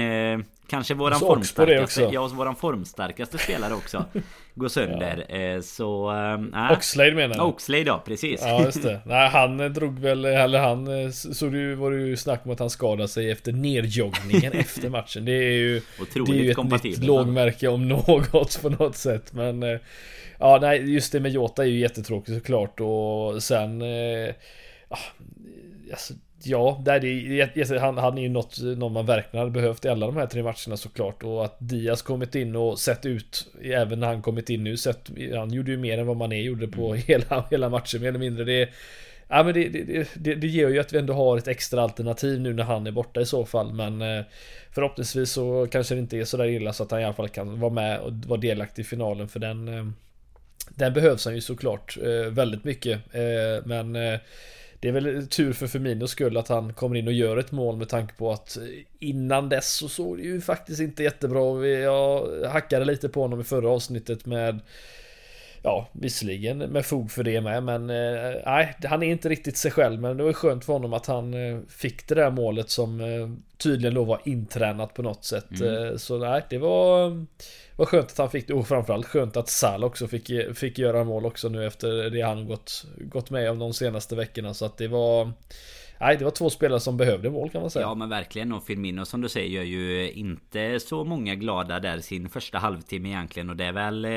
[0.67, 4.05] kanske våran formstarkaste, ja, våran formstarkaste spelare också
[4.55, 5.25] går sönder.
[5.29, 5.61] ja.
[5.61, 6.11] Så...
[6.55, 7.41] Äh, Oxlade menar du?
[7.41, 8.41] Oxlade ja, precis.
[8.43, 9.01] Ja just det.
[9.05, 12.69] Nej han drog väl, eller han så det var det ju snack om att han
[12.69, 15.25] skadade sig efter nerjoggningen efter matchen.
[15.25, 15.81] Det är ju...
[16.01, 19.33] Otroligt det är ju ett nytt lågmärke om något på något sätt.
[19.33, 19.79] Men
[20.39, 23.81] Ja, nej, just det med Jota är ju jättetråkigt såklart och sen...
[23.81, 24.33] Eh,
[25.91, 26.13] alltså,
[26.45, 30.05] ja, det är, han, han är ju något, någon man verkligen hade behövt i alla
[30.05, 31.23] de här tre matcherna såklart.
[31.23, 35.09] Och att Diaz kommit in och sett ut, även när han kommit in nu, sett,
[35.35, 37.01] han gjorde ju mer än vad man är gjorde på mm.
[37.07, 38.43] hela, hela matchen mer eller mindre.
[38.43, 38.69] Det,
[39.27, 42.41] ja, men det, det, det, det ger ju att vi ändå har ett extra alternativ
[42.41, 43.73] nu när han är borta i så fall.
[43.73, 44.23] Men eh,
[44.71, 47.29] förhoppningsvis så kanske det inte är så där illa så att han i alla fall
[47.29, 49.85] kan vara med och vara delaktig i finalen för den eh,
[50.69, 52.99] den behövs han ju såklart eh, väldigt mycket.
[53.65, 53.95] Men
[54.85, 57.77] det är väl tur för Firminos skull att han kommer in och gör ett mål
[57.77, 58.63] med tanke på att eh,
[58.99, 61.67] innan dess så såg det ju faktiskt inte jättebra.
[61.67, 64.59] Jag hackade lite på honom i förra avsnittet med
[65.65, 67.87] Ja, visserligen med fog för det med, men
[68.45, 70.01] nej, han är inte riktigt sig själv.
[70.01, 71.33] Men det var skönt för honom att han
[71.69, 73.01] fick det där målet som
[73.57, 75.61] tydligen då var intränat på något sätt.
[75.61, 75.99] Mm.
[75.99, 77.25] Så nej, det var
[77.75, 81.03] var skönt att han fick det och framförallt skönt att Sal också fick, fick göra
[81.03, 84.53] mål också nu efter det han gått, gått med om de senaste veckorna.
[84.53, 85.31] Så att det var
[85.99, 87.85] Nej, det var två spelare som behövde mål kan man säga.
[87.85, 91.99] Ja men verkligen och Firmino som du säger gör ju inte så många glada där
[91.99, 94.11] sin första halvtimme egentligen och det är väl eh,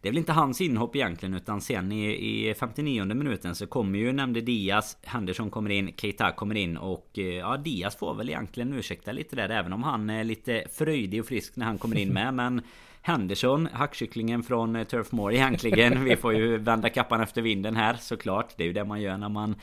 [0.00, 3.98] Det är väl inte hans inhopp egentligen utan sen i, i 59 minuten så kommer
[3.98, 8.28] ju nämnde Diaz Henderson kommer in Keita kommer in och eh, ja Diaz får väl
[8.28, 11.98] egentligen ursäkta lite där även om han är lite fröjdig och frisk när han kommer
[11.98, 12.62] in med men
[13.04, 16.04] Henderson, hackkycklingen från eh, Turf Moor egentligen.
[16.04, 18.54] Vi får ju vända kappan efter vinden här såklart.
[18.56, 19.54] Det är ju det man gör när man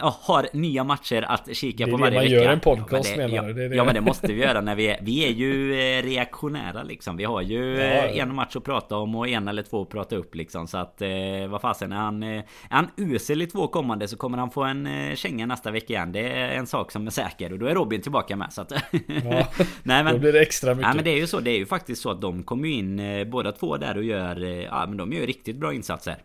[0.00, 2.20] har nya matcher att kika på varje vecka.
[2.20, 3.62] Det är det man gör en podcast ja, det, menar du?
[3.62, 6.82] Ja, ja, men det måste vi göra när vi är Vi är ju eh, reaktionära
[6.82, 7.16] liksom.
[7.16, 9.88] Vi har ju ja, eh, en match att prata om och en eller två att
[9.88, 10.66] prata upp liksom.
[10.66, 11.08] Så att eh,
[11.48, 14.88] vad fasen är han Är han usel i två kommande så kommer han få en
[15.16, 16.12] känga nästa vecka igen.
[16.12, 18.52] Det är en sak som är säker och då är Robin tillbaka med.
[18.52, 18.78] Så att, ja,
[19.82, 20.86] nej, men, då blir det extra mycket.
[20.86, 21.40] Nej men det är ju så.
[21.40, 24.86] Det är ju faktiskt så att de kommer in båda två där och gör Ja
[24.88, 26.16] men de gör riktigt bra insatser.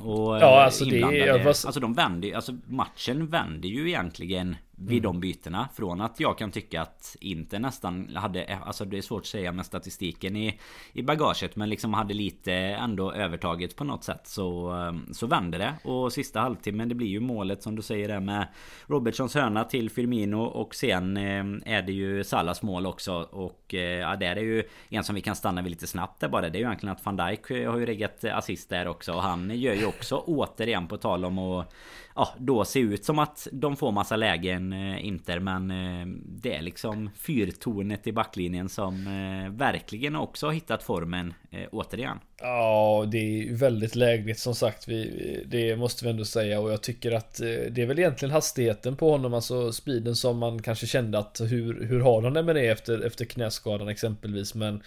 [0.00, 1.00] Och ja, alltså det...
[1.44, 1.48] Var...
[1.48, 5.02] Alltså de vänder Alltså matchen vänder ju egentligen vid mm.
[5.02, 5.68] de bytena.
[5.74, 9.52] Från att jag kan tycka att inte nästan hade, alltså det är svårt att säga
[9.52, 10.58] med statistiken i,
[10.92, 11.56] i bagaget.
[11.56, 14.26] Men liksom hade lite ändå övertaget på något sätt.
[14.26, 15.74] Så, ehm, så vände det.
[15.84, 18.48] Och sista halvtimmen det blir ju målet som du säger där med
[18.86, 20.42] Robertsons hörna till Firmino.
[20.42, 23.14] Och sen ehm, är det ju Salas mål också.
[23.30, 26.28] Och eh, ja, där är ju en som vi kan stanna vid lite snabbt där
[26.28, 26.48] bara.
[26.48, 29.12] Det är ju egentligen att van Dijk har ju reggat assist där också.
[29.12, 31.74] Och han gör ju också återigen på tal om att
[32.18, 36.54] ja, då se ut som att de får massa lägen eh, Inter men eh, det
[36.54, 42.18] är liksom fyrtornet i backlinjen som eh, verkligen också har hittat formen eh, återigen.
[42.40, 44.88] Ja, det är väldigt lägligt som sagt.
[44.88, 48.32] Vi, det måste vi ändå säga och jag tycker att eh, det är väl egentligen
[48.32, 52.42] hastigheten på honom, alltså speeden som man kanske kände att hur, hur har han det
[52.42, 54.54] med det efter, efter knäskadan exempelvis.
[54.54, 54.82] Men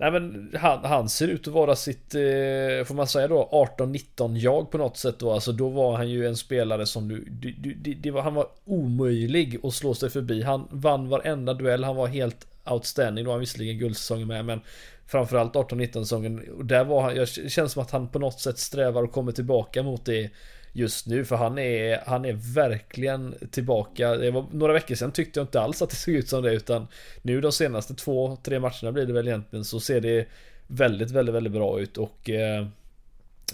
[0.00, 4.36] Nej men han, han ser ut att vara sitt, eh, får man säga då, 18-19
[4.36, 5.32] jag på något sätt då.
[5.32, 8.46] Alltså då var han ju en spelare som du, du, du det var, han var
[8.64, 10.42] omöjlig att slå sig förbi.
[10.42, 13.24] Han vann varenda duell, han var helt outstanding.
[13.24, 14.60] Då var han visserligen guldsäsongen med men
[15.08, 16.48] Framförallt 18-19 säsongen.
[16.58, 19.32] Och där var han, jag känns som att han på något sätt strävar och kommer
[19.32, 20.30] tillbaka mot det
[20.78, 21.24] just nu.
[21.24, 24.16] För han är, han är verkligen tillbaka.
[24.16, 26.52] Det var några veckor sedan tyckte jag inte alls att det såg ut som det.
[26.52, 26.86] Utan
[27.22, 30.26] nu de senaste två, tre matcherna blir det väl egentligen så ser det
[30.66, 31.98] väldigt, väldigt, väldigt bra ut.
[31.98, 32.66] Och eh,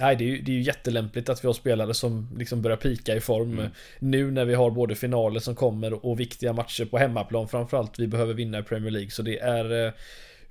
[0.01, 2.77] Nej, det är, ju, det är ju jättelämpligt att vi har spelare som liksom börjar
[2.77, 3.71] pika i form mm.
[3.99, 7.99] nu när vi har både finaler som kommer och viktiga matcher på hemmaplan framförallt.
[7.99, 9.93] Vi behöver vinna i Premier League så det är eh,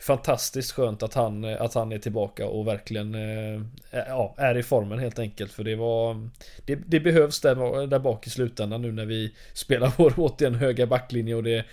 [0.04, 3.62] fantastiskt skönt att han, att han är tillbaka och verkligen eh,
[3.92, 5.52] ja, är i formen helt enkelt.
[5.52, 6.30] För det var
[6.66, 10.88] Det, det behövs där, där bak i slutändan nu när vi spelar vår återigen höga
[10.88, 11.66] backlinje och det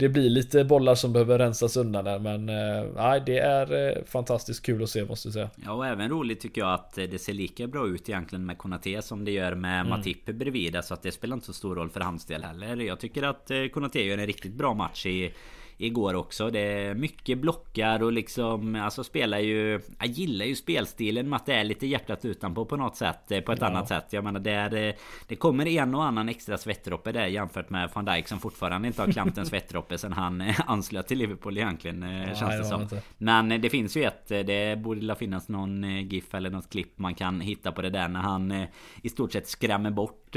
[0.00, 4.04] det blir lite bollar som behöver rensas undan där men eh, nej det är eh,
[4.04, 5.50] fantastiskt kul att se måste jag säga.
[5.64, 9.02] Ja och även roligt tycker jag att det ser lika bra ut egentligen med Konate
[9.02, 9.88] som det gör med mm.
[9.88, 10.78] Matip bredvid.
[10.84, 12.76] Så att det spelar inte så stor roll för hans del heller.
[12.76, 15.32] Jag tycker att Konate gör en riktigt bra match i
[15.78, 16.50] igår också.
[16.50, 21.46] Det är mycket blockar och liksom alltså spelar ju Jag gillar ju spelstilen med att
[21.46, 23.66] det är lite hjärtat utanpå på något sätt eh, På ett ja.
[23.66, 24.94] annat sätt Jag menar det är
[25.26, 29.02] Det kommer en och annan extra svettdroppe där jämfört med van Dijk som fortfarande inte
[29.02, 32.64] har klämt en svettdroppe sen han eh, anslöt till Liverpool egentligen eh, ja, Känns det
[32.64, 33.02] som inte.
[33.18, 37.40] Men det finns ju ett Det borde finnas någon GIF eller något klipp man kan
[37.40, 38.66] hitta på det där när han
[39.02, 40.27] I stort sett skrämmer bort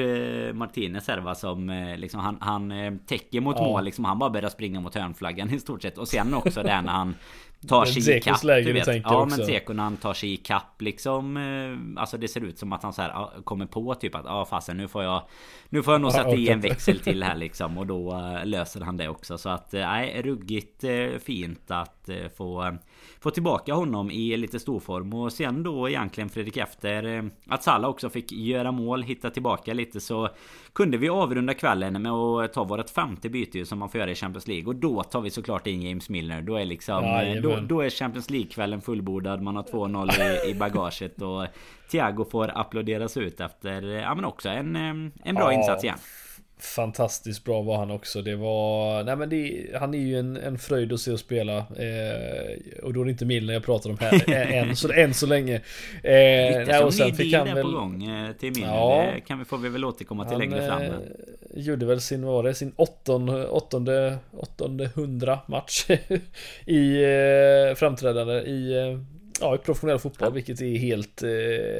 [0.53, 3.63] Martinez här va som liksom han, han täcker mot ja.
[3.63, 5.97] mål liksom Han bara börjar springa mot hörnflaggan flaggan i stort sett.
[5.97, 7.15] Och sen också det när han
[7.67, 8.41] tar sig i kapp.
[8.41, 8.87] Du vet.
[8.87, 9.37] Ja också.
[9.37, 11.37] men Zeko när han tar sig i kapp liksom.
[11.37, 14.45] Eh, alltså det ser ut som att han så här kommer på typ att ja
[14.45, 15.23] fasen nu får jag
[15.69, 17.77] Nu får jag nog sätta i en växel till här liksom.
[17.77, 19.37] Och då eh, löser han det också.
[19.37, 20.83] Så att eh, nej ruggigt
[21.23, 22.77] fint att få
[23.19, 28.09] få tillbaka honom i lite storform och sen då egentligen Fredrik efter att Salah också
[28.09, 30.29] fick göra mål, hitta tillbaka lite så
[30.73, 34.15] kunde vi avrunda kvällen med att ta vårt femte byte som man får göra i
[34.15, 36.41] Champions League och då tar vi såklart in James Milner.
[36.41, 39.41] Då är liksom ja, då, då, är Champions League-kvällen fullbordad.
[39.41, 41.45] Man har 2-0 i, i bagaget och
[41.91, 45.59] Thiago får applåderas ut efter ja men också en, eh, en bra ja.
[45.59, 45.97] insats igen.
[46.61, 48.21] Fantastiskt bra var han också.
[48.21, 51.57] Det var, nej men det, han är ju en, en fröjd att se och spela.
[51.57, 55.13] Eh, och då är det inte Milner jag pratar om här, eh, än, så, än
[55.13, 55.55] så länge.
[55.55, 55.61] Eh,
[56.03, 57.63] nej, och sen fick han väl...
[57.63, 58.75] på gång eh, till Milner.
[58.75, 60.81] Ja, det kan vi, får vi väl återkomma till han, längre fram.
[60.81, 60.91] Eh,
[61.53, 65.89] gjorde väl sin, vad var det, sin åttonde, åttonde, åttonde hundra match
[66.65, 68.99] i eh, framträdande i, eh,
[69.41, 70.33] ja, i professionell fotboll, ja.
[70.33, 71.21] vilket är helt,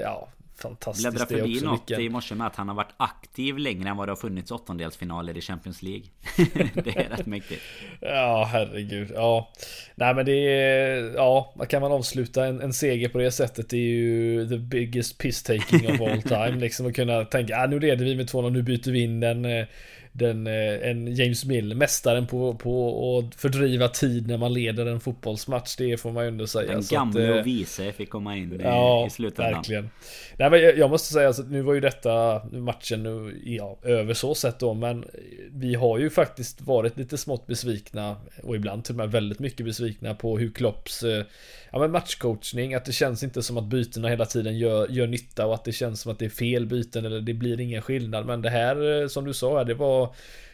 [0.01, 2.05] ja, fantastiskt Bläddra förbi det något vilken...
[2.05, 5.37] i morse med att han har varit aktiv längre än vad det har funnits åttondelsfinaler
[5.37, 6.03] i Champions League.
[6.73, 7.61] det är rätt mäktigt.
[7.99, 9.11] Ja, herregud.
[9.15, 9.51] Ja.
[9.95, 11.13] Nej men det är...
[11.15, 15.17] Ja, kan man avsluta en, en seger på det sättet det är ju the biggest
[15.17, 16.59] piss taking of all time.
[16.59, 19.45] liksom att kunna tänka, ah, nu leder vi med 2-0, nu byter vi in den
[19.45, 19.65] eh,
[20.13, 24.99] den, eh, en James Mill, mästaren på, på att fördriva tid när man leder en
[24.99, 25.75] fotbollsmatch.
[25.75, 26.71] Det får man ju ändå säga.
[26.71, 29.53] Den gamle och eh, vise fick komma in i, ja, i slutändan.
[29.53, 29.89] verkligen.
[30.37, 34.35] Nej, men jag måste säga, alltså, nu var ju detta matchen nu, ja, över så
[34.35, 35.05] sätt då, men
[35.51, 39.65] vi har ju faktiskt varit lite smått besvikna och ibland till och med väldigt mycket
[39.65, 41.25] besvikna på hur Klopps eh,
[41.71, 45.45] ja, men matchcoachning, att det känns inte som att bytena hela tiden gör, gör nytta
[45.45, 48.25] och att det känns som att det är fel byten eller det blir ingen skillnad.
[48.25, 50.00] Men det här som du sa, det var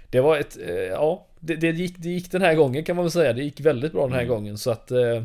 [0.10, 3.06] det var ett, eh, ja, det, det, gick, det gick den här gången kan man
[3.06, 3.34] väl säga.
[3.34, 4.34] Det gick väldigt bra den här mm.
[4.34, 5.24] gången så att eh,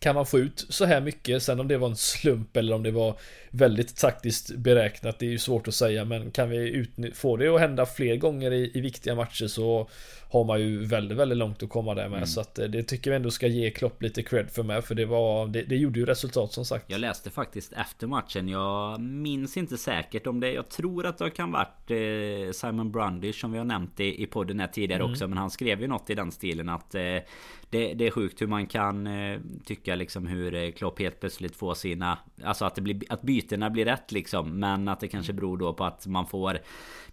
[0.00, 2.82] kan man få ut så här mycket, sen om det var en slump eller om
[2.82, 3.14] det var
[3.50, 7.60] väldigt taktiskt beräknat, det är ju svårt att säga, men kan vi få det att
[7.60, 9.88] hända fler gånger i, i viktiga matcher så
[10.32, 12.16] har man ju väldigt, väldigt långt att komma där med.
[12.16, 12.26] Mm.
[12.26, 14.84] Så att eh, det tycker vi ändå ska ge Klopp lite cred för med.
[14.84, 16.90] För det var, det, det, gjorde ju resultat som sagt.
[16.90, 18.48] Jag läste faktiskt efter matchen.
[18.48, 20.52] Jag minns inte säkert om det.
[20.52, 24.26] Jag tror att det kan varit eh, Simon Brundish som vi har nämnt i, i
[24.26, 25.12] podden här tidigare mm.
[25.12, 25.28] också.
[25.28, 27.00] Men han skrev ju något i den stilen att eh,
[27.70, 29.08] det, det, är sjukt hur man kan
[29.64, 33.84] tycka liksom hur Klopp helt plötsligt får sina Alltså att det blir Att bytena blir
[33.84, 36.58] rätt liksom Men att det kanske beror då på att man får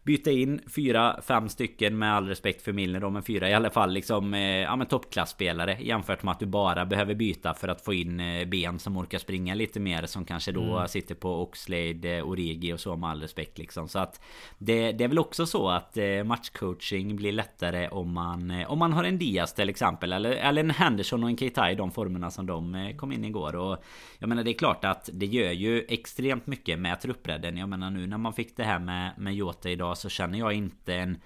[0.08, 3.70] byta in fyra, fem stycken med all respekt för Milner då, men fyra i alla
[3.70, 7.82] fall liksom eh, ja men toppklassspelare jämfört med att du bara behöver byta för att
[7.82, 10.88] få in eh, ben som orkar springa lite mer som kanske då mm.
[10.88, 14.22] sitter på Oxlade, eh, Origi och så med all respekt liksom så att
[14.58, 19.04] det, det är väl också så att matchcoaching blir lättare om man om man har
[19.04, 22.46] en Diaz till exempel eller, eller en Henderson och en Keita i de formerna som
[22.46, 23.84] de kom in igår och
[24.20, 27.58] jag menar det är klart att det gör ju extremt mycket med truppbredden.
[27.58, 30.54] Jag menar nu när man fick det här med, med Jota idag så känner jag
[30.54, 31.18] inte en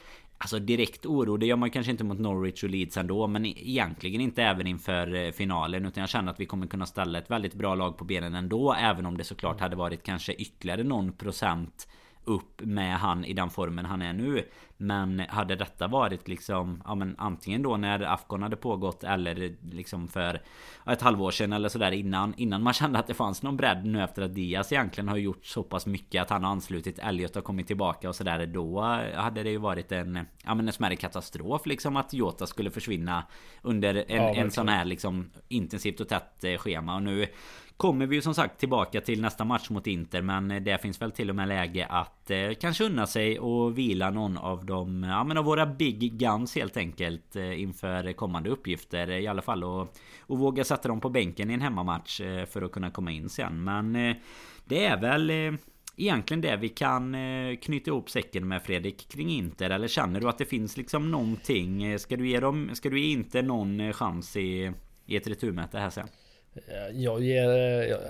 [0.44, 4.22] Alltså direkt oro, det gör man kanske inte mot Norwich och Leeds ändå Men egentligen
[4.22, 7.54] inte även inför eh, finalen Utan jag känner att vi kommer kunna ställa ett väldigt
[7.54, 11.88] bra lag på benen ändå Även om det såklart hade varit kanske ytterligare någon procent
[12.24, 14.48] upp med han i den formen han är nu.
[14.78, 20.08] Men hade detta varit liksom ja, men antingen då när Afghan hade pågått eller liksom
[20.08, 20.42] för
[20.88, 24.04] ett halvår sedan eller sådär innan innan man kände att det fanns någon bredd nu
[24.04, 27.42] efter att Diaz egentligen har gjort så pass mycket att han har anslutit Elliot har
[27.42, 28.82] kommit tillbaka och sådär då
[29.16, 33.24] hade det ju varit en ja men en smärre katastrof liksom att Jota skulle försvinna
[33.62, 37.28] under en, ja, en sån här liksom intensivt och tätt schema och nu
[37.82, 41.02] Kommer vi ju som sagt tillbaka till nästa match mot Inter Men eh, det finns
[41.02, 45.04] väl till och med läge att eh, kanske unna sig och vila någon av de
[45.04, 49.64] Ja men av våra Big Guns helt enkelt eh, Inför kommande uppgifter i alla fall
[49.64, 53.12] och, och våga sätta dem på bänken i en hemmamatch eh, För att kunna komma
[53.12, 53.64] in sen.
[53.64, 54.16] Men eh,
[54.66, 55.60] Det är väl eh,
[55.98, 59.70] Egentligen det vi kan eh, knyta ihop säcken med Fredrik kring Inter.
[59.70, 61.84] Eller känner du att det finns liksom någonting?
[61.84, 64.72] Eh, ska du ge dem Ska du ge Inter någon chans i,
[65.06, 66.08] i ett returmöte här sen?
[66.94, 67.50] Jag ger,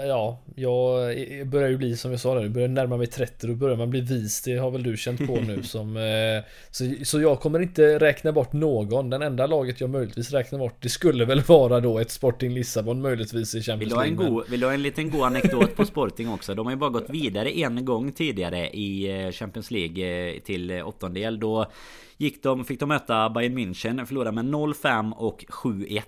[0.06, 3.78] ja, jag börjar ju bli som jag sa där, börjar närma mig 30 och börjar
[3.78, 4.42] man bli vis.
[4.42, 5.98] Det har väl du känt på nu som...
[5.98, 9.10] Eh, så, så jag kommer inte räkna bort någon.
[9.10, 13.02] Den enda laget jag möjligtvis räknar bort, det skulle väl vara då ett Sporting Lissabon
[13.02, 14.10] möjligtvis i Champions League.
[14.10, 16.56] Vill du ha en, god, vill du ha en liten god anekdot på Sporting också?
[16.56, 20.72] De har ju bara gått vidare en gång tidigare i eh, Champions League eh, till
[20.72, 21.40] åttondel.
[21.40, 21.72] Då
[22.18, 26.02] gick de, fick de möta Bayern München, förlorade med 0-5 och 7-1.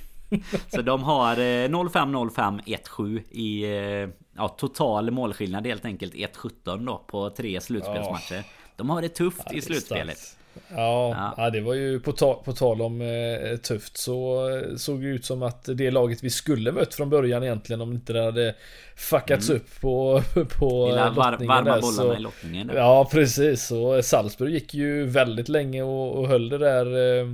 [0.74, 7.04] Så de har 0-5, 0-5, 1-7 i eh, ja, total målskillnad helt enkelt 1-17 då
[7.06, 8.44] på tre slutspelsmatcher.
[8.76, 10.36] De har det tufft ja, det i slutspelet.
[10.68, 11.34] Ja, ja.
[11.36, 15.06] ja, det var ju på, ta på tal om eh, tufft så eh, såg det
[15.06, 18.54] ut som att det laget vi skulle mött från början egentligen om inte det hade
[18.96, 19.60] fuckats mm.
[19.60, 20.22] upp på,
[20.58, 22.70] på Lilla var, varma där, bollarna så, i lottningen.
[22.74, 23.70] Ja, precis.
[23.70, 27.26] Och Salzburg gick ju väldigt länge och, och höll det där eh,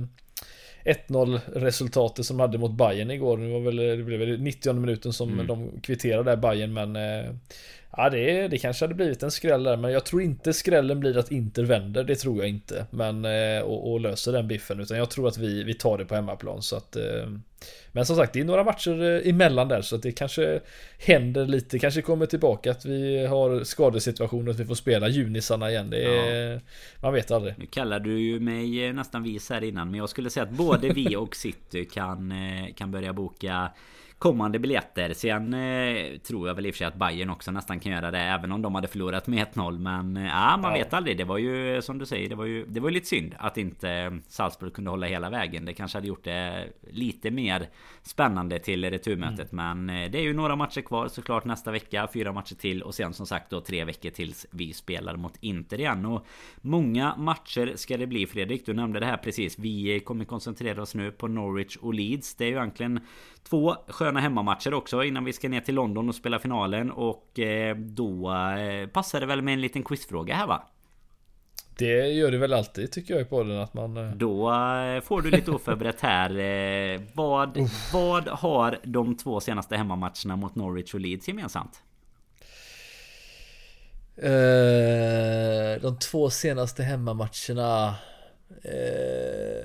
[0.83, 3.37] 1-0 resultatet som de hade mot Bayern igår.
[3.37, 5.47] Det, var väl, det blev väl 90 minuten som mm.
[5.47, 7.31] de kvitterade där Bayern men eh,
[7.97, 11.17] Ja det, det kanske hade blivit en skräll där men jag tror inte skrällen blir
[11.17, 12.03] att Inter vänder.
[12.03, 12.85] Det tror jag inte.
[12.89, 16.05] Men eh, och, och löser den biffen utan jag tror att vi, vi tar det
[16.05, 17.27] på hemmaplan så att eh,
[17.91, 20.59] Men som sagt det är några matcher emellan där så att det kanske
[20.97, 21.79] händer lite.
[21.79, 25.89] Kanske kommer tillbaka att vi har skadesituationer att vi får spela junisarna igen.
[25.89, 26.59] Det är, ja.
[27.01, 27.53] Man vet aldrig.
[27.57, 30.89] Nu kallar du ju mig nästan vis här innan men jag skulle säga att både
[30.89, 32.33] vi och City kan,
[32.75, 33.71] kan börja boka
[34.23, 35.13] kommande biljetter.
[35.13, 38.11] Sen eh, tror jag väl i och för sig att Bayern också nästan kan göra
[38.11, 38.19] det.
[38.19, 39.79] Även om de hade förlorat med 1-0.
[39.79, 40.77] Men eh, ja, man ja.
[40.77, 41.17] vet aldrig.
[41.17, 42.29] Det var ju som du säger.
[42.29, 45.65] Det var ju, det var lite synd att inte Salzburg kunde hålla hela vägen.
[45.65, 47.69] Det kanske hade gjort det lite mer
[48.01, 49.51] spännande till returmötet.
[49.51, 49.85] Mm.
[49.85, 52.07] Men eh, det är ju några matcher kvar såklart nästa vecka.
[52.13, 52.83] Fyra matcher till.
[52.83, 56.05] Och sen som sagt då tre veckor tills vi spelar mot Inter igen.
[56.05, 56.25] Och
[56.61, 58.65] många matcher ska det bli Fredrik.
[58.65, 59.59] Du nämnde det här precis.
[59.59, 62.35] Vi kommer koncentrera oss nu på Norwich och Leeds.
[62.35, 62.99] Det är ju egentligen
[63.43, 66.91] två sköna hemmamatcher också innan vi ska ner till London och spela finalen.
[66.91, 70.63] Och eh, då eh, passar det väl med en liten quizfråga här va?
[71.77, 73.97] Det gör det väl alltid tycker jag i podden att man...
[73.97, 74.51] Eh, då
[75.03, 77.15] får du lite oförberett här.
[77.15, 81.81] Vad, vad har de två senaste hemmamatcherna mot Norwich och Leeds gemensamt?
[85.81, 87.95] de två senaste hemmamatcherna...
[88.65, 89.63] Uh,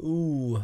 [0.00, 0.62] oh,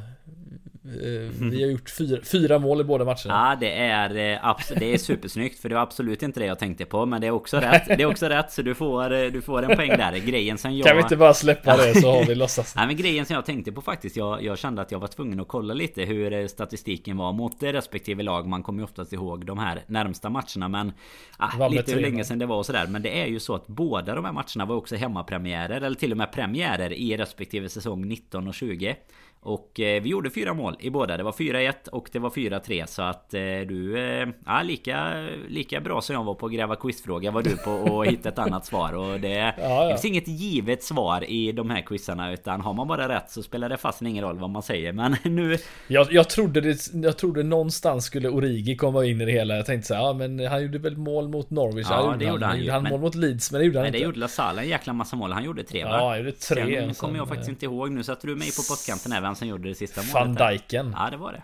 [1.41, 3.51] vi har gjort fyra, fyra mål i båda matcherna.
[3.51, 6.85] Ja det är, eh, det är supersnyggt för det var absolut inte det jag tänkte
[6.85, 7.87] på Men det är också rätt.
[7.87, 10.17] Det är också rätt så du får, eh, du får en poäng där.
[10.17, 10.87] Grejen som jag...
[10.87, 12.77] Kan vi inte bara släppa det så har vi låtsas.
[12.77, 14.17] Nej men grejen som jag tänkte på faktiskt.
[14.17, 18.23] Jag, jag kände att jag var tvungen att kolla lite hur statistiken var mot respektive
[18.23, 18.47] lag.
[18.47, 20.93] Man kommer ju oftast ihåg de här närmsta matcherna men...
[21.37, 22.87] Ah, lite hur länge sedan det var och sådär.
[22.87, 25.81] Men det är ju så att båda de här matcherna var också hemmapremiärer.
[25.81, 28.97] Eller till och med premiärer i respektive säsong 19 och 20.
[29.41, 31.17] Och eh, vi gjorde fyra mål i båda.
[31.17, 32.87] Det var 4-1 och det var 4-3.
[32.87, 33.99] Så att eh, du...
[33.99, 38.01] Eh, ja, lika, lika bra som jag var på att gräva quizfråga var du på
[38.01, 38.93] att hitta ett annat svar.
[38.93, 39.85] Och det, ja, ja.
[39.85, 42.33] det finns inget givet svar i de här quizarna.
[42.33, 44.93] Utan har man bara rätt så spelar det fast ingen roll vad man säger.
[44.93, 45.59] Men nu...
[45.89, 49.57] Jag, jag, trodde, det, jag trodde någonstans skulle Origi komma in i det hela.
[49.57, 51.87] Jag tänkte så här, ja men han gjorde väl mål mot Norwich.
[51.91, 52.51] Ja, det gjorde han.
[52.51, 53.99] Han, gjorde han men, mål mot Leeds, men det gjorde han nej, inte.
[53.99, 55.33] det gjorde LaSalle en jäkla massa mål.
[55.33, 55.91] Han gjorde tre va?
[55.91, 56.81] Ja, han gjorde tre.
[56.81, 57.91] Sen kommer jag faktiskt inte ihåg.
[57.91, 60.15] Nu satte du mig på pottkanten även som gjorde det sista målet.
[60.15, 60.95] Van Dijken.
[60.99, 61.43] Ja, det var det.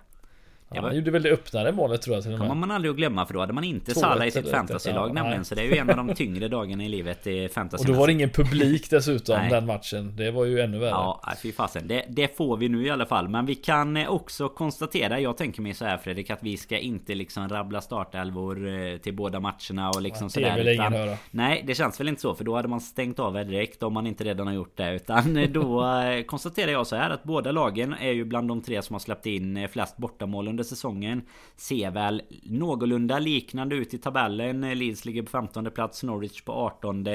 [0.74, 0.82] Ja.
[0.82, 3.34] Han gjorde väl det öppnare målet tror jag till kommer man aldrig att glömma för
[3.34, 5.38] då hade man inte Salah i sitt fantasylag ja, nämligen.
[5.38, 5.44] Nej.
[5.44, 7.82] Så det är ju en av de tyngre dagarna i livet i fantasy.
[7.82, 10.16] Och då var det ingen publik dessutom den matchen.
[10.16, 10.90] Det var ju ännu värre.
[10.90, 11.88] Ja, fy fasen.
[11.88, 13.28] Det, det, får vi nu i alla fall.
[13.28, 15.20] Men vi kan eh, också konstatera.
[15.20, 19.14] Jag tänker mig så här Fredrik att vi ska inte liksom rabbla startelvor eh, till
[19.14, 20.50] båda matcherna och liksom ja, sådär.
[20.50, 21.16] Det vill ingen höra.
[21.30, 22.34] Nej, det känns väl inte så.
[22.34, 24.94] För då hade man stängt av direkt om man inte redan har gjort det.
[24.94, 28.82] Utan då eh, konstaterar jag så här att båda lagen är ju bland de tre
[28.82, 31.22] som har släppt in flest bortamål under under säsongen.
[31.56, 34.78] Ser väl någorlunda liknande ut i tabellen.
[34.78, 37.06] Leeds ligger på 15 plats, Norwich på 18.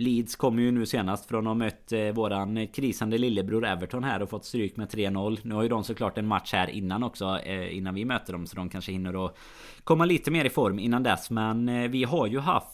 [0.00, 4.22] Leeds kommer ju nu senast från att ha mött eh, våran krisande lillebror Everton här
[4.22, 5.38] och fått stryk med 3-0.
[5.42, 8.46] Nu har ju de såklart en match här innan också eh, Innan vi möter dem
[8.46, 9.36] så de kanske hinner att
[9.84, 11.30] komma lite mer i form innan dess.
[11.30, 12.70] Men eh, vi har ju haft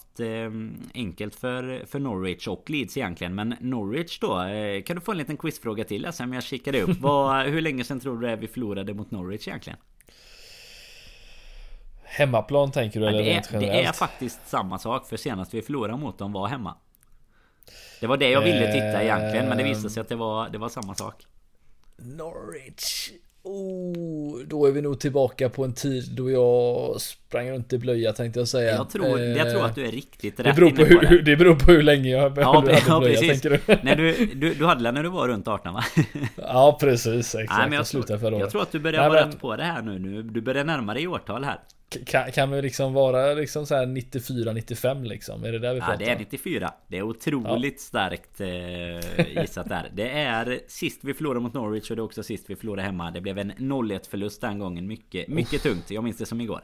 [0.93, 3.35] enkelt för, för Norwich och Leeds egentligen.
[3.35, 4.43] Men Norwich då?
[4.85, 6.97] Kan du få en liten quizfråga till sen jag kikade upp?
[6.99, 9.79] Vad, hur länge sedan tror du det är vi förlorade mot Norwich egentligen?
[12.03, 15.61] Hemmaplan tänker du ja, eller det, är, det är faktiskt samma sak för senast vi
[15.61, 16.75] förlorade mot dem var hemma.
[17.99, 20.57] Det var det jag ville titta egentligen men det visade sig att det var, det
[20.57, 21.25] var samma sak.
[21.97, 23.11] Norwich.
[23.43, 28.13] Oh, då är vi nog tillbaka på en tid då jag sprang runt i blöja
[28.13, 28.71] tänkte jag säga.
[28.75, 31.21] Jag tror, jag tror att du är riktigt rätt det beror, på hur, det.
[31.21, 33.41] det beror på hur länge jag ja, hade ja, blöja precis.
[33.41, 33.77] tänker du.
[33.83, 35.83] Nej, du, du, du hade när du var runt 18 va?
[36.35, 37.59] ja precis, exakt.
[37.59, 38.39] Nej, men jag, jag året.
[38.39, 39.31] Jag tror att du börjar Nej, vara men...
[39.31, 40.23] rätt på det här nu.
[40.23, 41.59] Du börjar närma dig årtal här.
[42.05, 45.43] Kan, kan vi liksom vara liksom så 94-95 liksom?
[45.43, 45.93] Är det där vi pratar?
[45.93, 47.79] Ja det är 94 Det är otroligt ja.
[47.79, 49.91] starkt eh, gissat där.
[49.93, 53.11] Det är sist vi förlorade mot Norwich och det är också sist vi förlorade hemma.
[53.11, 54.87] Det blev en 0-1 förlust den gången.
[54.87, 55.91] Mycket, mycket tungt.
[55.91, 56.61] Jag minns det som igår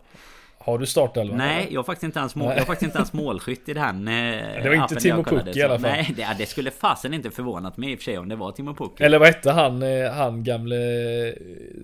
[0.66, 1.38] har du startelvan?
[1.38, 4.06] Nej, jag har faktiskt inte ens, mål, jag faktiskt inte ens målskytt i den
[4.64, 5.92] Det var inte Timo Pukki i alla fall.
[5.92, 8.52] Nej, det, det, skulle fasen inte förvånat mig i och för sig om det var
[8.52, 9.04] Timo Pukki.
[9.04, 10.76] Eller vad hette han, eh, han gamle
[11.28, 11.34] eh,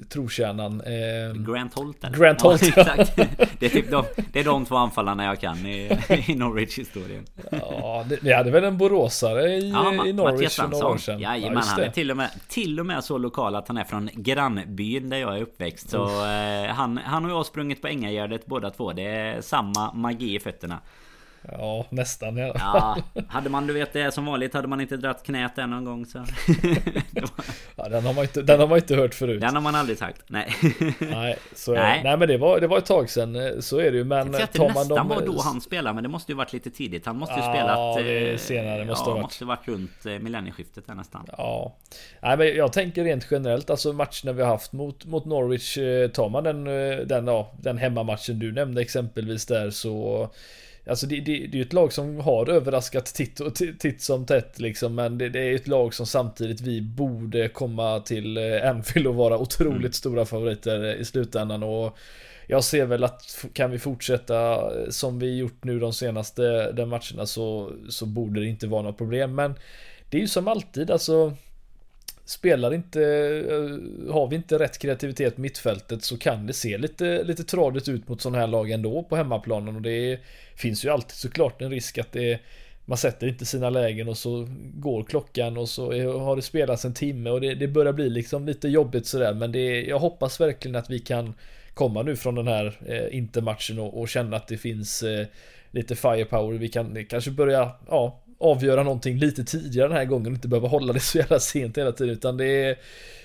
[0.10, 0.82] trotjänaren?
[0.82, 2.18] Eh, Grant Holt eller?
[2.18, 2.62] Grant Holt.
[2.62, 3.16] ja, exakt.
[3.60, 4.04] Det, är typ de,
[4.34, 8.64] det är de två anfallarna jag kan i, i Norwich-historien Ja, det, vi hade väl
[8.64, 11.20] en boråsare i, ja, i Norwich för några år sedan.
[11.20, 13.84] Jajamän, ja, han är till och, med, till och med så lokal att han är
[13.84, 15.90] från grannbyn där jag är uppväxt.
[15.90, 19.94] Så eh, han, han och jag har sprungit på Ängagärdet båda två Det är samma
[19.94, 20.80] magi i fötterna.
[21.42, 23.02] Ja, nästan i alla fall.
[23.14, 25.86] Ja, hade man du vet det som vanligt hade man inte dratt knät än någon
[25.86, 26.18] gång så.
[27.76, 29.42] ja, den har man inte, den har man inte hört förut.
[29.42, 30.22] Den har man aldrig sagt.
[30.28, 30.56] Nej.
[31.00, 32.02] nej, så nej.
[32.04, 33.36] nej men det var, det var ett tag sedan.
[33.36, 34.04] Eh, så är det ju.
[34.04, 35.08] Men jag tar man nästan dem...
[35.08, 35.94] var då han spelade.
[35.94, 37.06] Men det måste ju varit lite tidigt.
[37.06, 37.78] Han måste ju ja, spelat.
[37.78, 38.86] Ja, det är senare.
[38.86, 39.24] Måste ja, ha varit.
[39.24, 41.26] måste varit runt eh, millennieskiftet där nästan.
[41.38, 41.76] Ja.
[42.22, 43.70] Nej men jag tänker rent generellt.
[43.70, 45.78] Alltså matcherna vi har haft mot, mot Norwich.
[45.78, 46.64] Eh, tar man den,
[47.08, 50.30] den, ja, den hemmamatchen du nämnde exempelvis där så
[50.90, 54.26] Alltså det, det, det är ju ett lag som har överraskat titt, och titt som
[54.26, 54.96] tätt liksom.
[54.96, 59.16] Men det, det är ett lag som samtidigt vi borde komma till eh, Anfield och
[59.16, 59.94] vara otroligt mm.
[59.94, 61.64] stora favoriter i slutändan.
[61.64, 61.98] Och
[62.48, 66.90] jag ser väl att kan vi fortsätta eh, som vi gjort nu de senaste de
[66.90, 69.36] matcherna så, så borde det inte vara något problem.
[69.36, 69.56] Men
[70.10, 71.34] det är ju som alltid alltså
[72.30, 77.24] Spelar inte, eh, har vi inte rätt kreativitet på mittfältet så kan det se lite,
[77.24, 79.76] lite tradigt ut mot sådana här lag ändå på hemmaplanen.
[79.76, 80.20] Och det
[80.56, 82.40] finns ju alltid såklart en risk att det
[82.86, 86.94] man sätter inte sina lägen och så går klockan och så har det spelats en
[86.94, 87.30] timme.
[87.30, 89.34] Och det, det börjar bli liksom lite jobbigt sådär.
[89.34, 91.34] Men det, jag hoppas verkligen att vi kan
[91.74, 95.28] komma nu från den här eh, intermatchen och, och känna att det finns eh,
[95.72, 96.58] lite firepower.
[96.58, 100.68] Vi kan kanske börja, ja, avgöra någonting lite tidigare den här gången och inte behöva
[100.68, 102.78] hålla det så jävla sent hela tiden utan det är,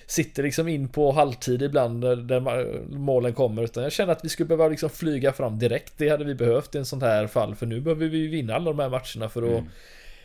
[0.06, 4.46] sitter liksom in på halvtid ibland där målen kommer utan jag känner att vi skulle
[4.46, 5.94] behöva liksom flyga fram direkt.
[5.96, 8.72] Det hade vi behövt i en sån här fall för nu behöver vi vinna alla
[8.72, 9.64] de här matcherna för att mm.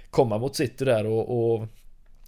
[0.10, 1.68] komma mot City där och, och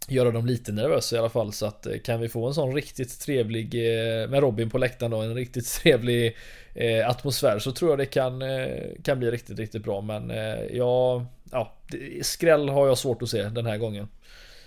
[0.07, 2.75] göra dem lite nervösa i alla fall så att eh, kan vi få en sån
[2.75, 6.35] riktigt trevlig eh, med Robin på läktaren då en riktigt trevlig
[6.73, 8.43] eh, atmosfär så tror jag det kan,
[9.03, 10.31] kan bli riktigt, riktigt bra men
[10.71, 11.73] ja, ja,
[12.21, 14.07] skräll har jag svårt att se den här gången.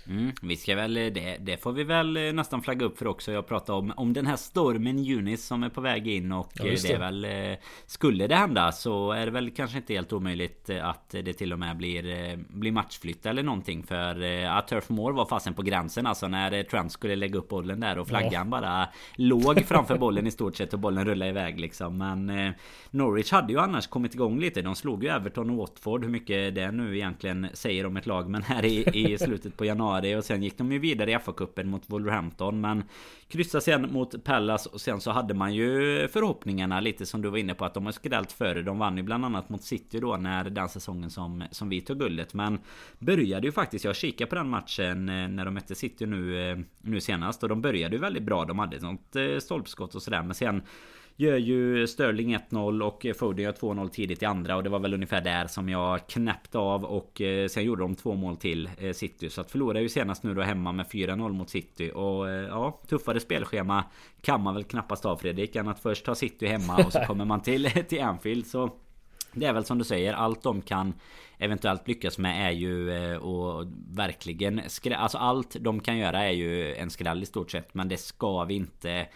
[0.07, 3.31] Mm, vi ska väl, det, det, får vi väl eh, nästan flagga upp för också.
[3.31, 6.63] Jag pratade om, om den här stormen Junis som är på väg in och ja,
[6.63, 6.81] det.
[6.83, 6.93] det.
[6.93, 10.89] är väl eh, Skulle det hända så är det väl kanske inte helt omöjligt eh,
[10.89, 13.83] att det till och med blir, blir matchflytt eller någonting.
[13.83, 17.79] För att Turf Moor var fasen på gränsen alltså när Trent skulle lägga upp bollen
[17.79, 18.43] där och flaggan ja.
[18.45, 21.97] bara låg framför bollen i stort sett och bollen rullade iväg liksom.
[21.97, 22.53] Men
[22.91, 24.61] Norwich hade ju annars kommit igång lite.
[24.61, 26.03] De slog ju Everton och Watford.
[26.03, 28.29] Hur mycket det nu egentligen säger om ett lag.
[28.29, 31.15] Men här i, i slutet på januari januari och sen gick de ju vidare i
[31.15, 32.83] FA-cupen mot Wolverhampton men
[33.27, 37.37] kryssade sen mot Pallas och sen så hade man ju förhoppningarna lite som du var
[37.37, 38.61] inne på att de har skrällt före.
[38.61, 41.99] De vann ju bland annat mot City då när den säsongen som, som vi tog
[41.99, 42.59] guldet men
[42.99, 46.57] började ju faktiskt, jag kikade på den matchen eh, när de mötte City nu, eh,
[46.81, 48.45] nu senast och de började ju väldigt bra.
[48.45, 50.61] De hade ett sånt eh, stolpskott och sådär men sen
[51.17, 54.93] Gör ju Sterling 1-0 och Foden gör 2-0 tidigt i andra och det var väl
[54.93, 58.93] ungefär där som jag knäppte av och eh, sen gjorde de två mål till eh,
[58.93, 59.29] City.
[59.29, 62.79] Så att förlora ju senast nu då hemma med 4-0 mot City och eh, ja
[62.87, 63.83] tuffare spelschema
[64.21, 67.25] kan man väl knappast ha Fredrik än att först ha City hemma och så kommer
[67.25, 68.47] man till, till Anfield.
[68.47, 68.69] Så
[69.33, 70.93] det är väl som du säger, allt de kan
[71.37, 76.75] eventuellt lyckas med är ju och verkligen skräll, Alltså allt de kan göra är ju
[76.75, 79.07] en skräll i stort sett Men det ska vi inte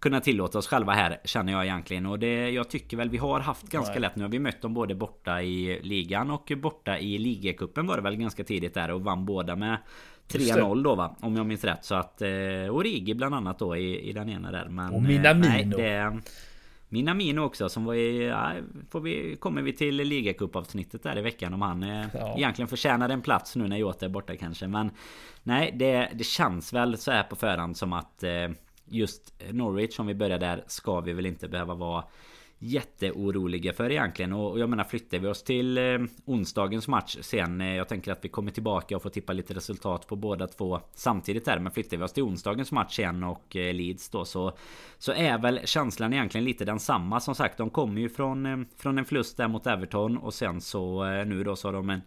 [0.00, 2.06] kunna tillåta oss själva här känner jag egentligen.
[2.06, 4.00] Och det, jag tycker väl vi har haft ganska Nej.
[4.00, 4.22] lätt nu.
[4.22, 8.16] har Vi mött dem både borta i ligan och borta i ligacupen var det väl
[8.16, 9.78] ganska tidigt där och vann båda med
[10.28, 11.16] 3-0 då va?
[11.20, 11.84] Om jag minns rätt.
[11.84, 12.22] Så att...
[12.22, 12.28] Eh,
[12.70, 14.68] Origi bland annat då i, i den ena där.
[14.68, 15.78] Men, och Minamino.
[15.78, 16.20] Eh, nej,
[16.88, 18.26] Minamino också som var i...
[18.26, 18.52] Ja,
[18.90, 22.34] får vi, kommer vi till ligacupavsnittet där i veckan om han eh, ja.
[22.36, 24.66] egentligen förtjänar en plats nu när Jota är borta kanske.
[24.66, 24.90] Men
[25.42, 28.48] nej, det, det känns väl så här på förhand som att eh,
[28.90, 32.04] just Norwich om vi börjar där ska vi väl inte behöva vara
[32.58, 34.32] jätteoroliga för egentligen.
[34.32, 37.60] Och jag menar flyttar vi oss till eh, onsdagens match sen.
[37.60, 40.80] Eh, jag tänker att vi kommer tillbaka och får tippa lite resultat på båda två
[40.94, 41.58] samtidigt där.
[41.58, 44.52] Men flyttar vi oss till onsdagens match sen och eh, Leeds då så
[44.98, 47.20] så är väl känslan egentligen lite densamma.
[47.20, 50.60] Som sagt, de kommer ju från, eh, från en förlust där mot Everton och sen
[50.60, 52.00] så eh, nu då så har de en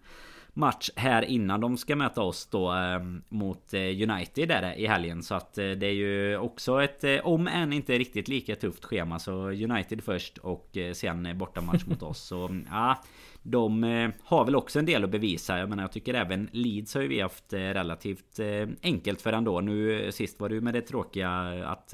[0.53, 2.99] match här innan de ska möta oss då eh,
[3.29, 5.23] mot eh, United där i helgen.
[5.23, 8.85] Så att eh, det är ju också ett, eh, om än inte riktigt lika tufft
[8.85, 9.19] schema.
[9.19, 12.19] Så United först och sen bortamatch mot oss.
[12.19, 13.03] Så ja,
[13.43, 13.83] de
[14.23, 15.57] har väl också en del att bevisa.
[15.57, 18.39] Jag menar jag tycker även Leeds har ju vi haft relativt
[18.83, 19.61] enkelt för ändå.
[19.61, 21.29] Nu sist var det ju med det tråkiga
[21.65, 21.93] att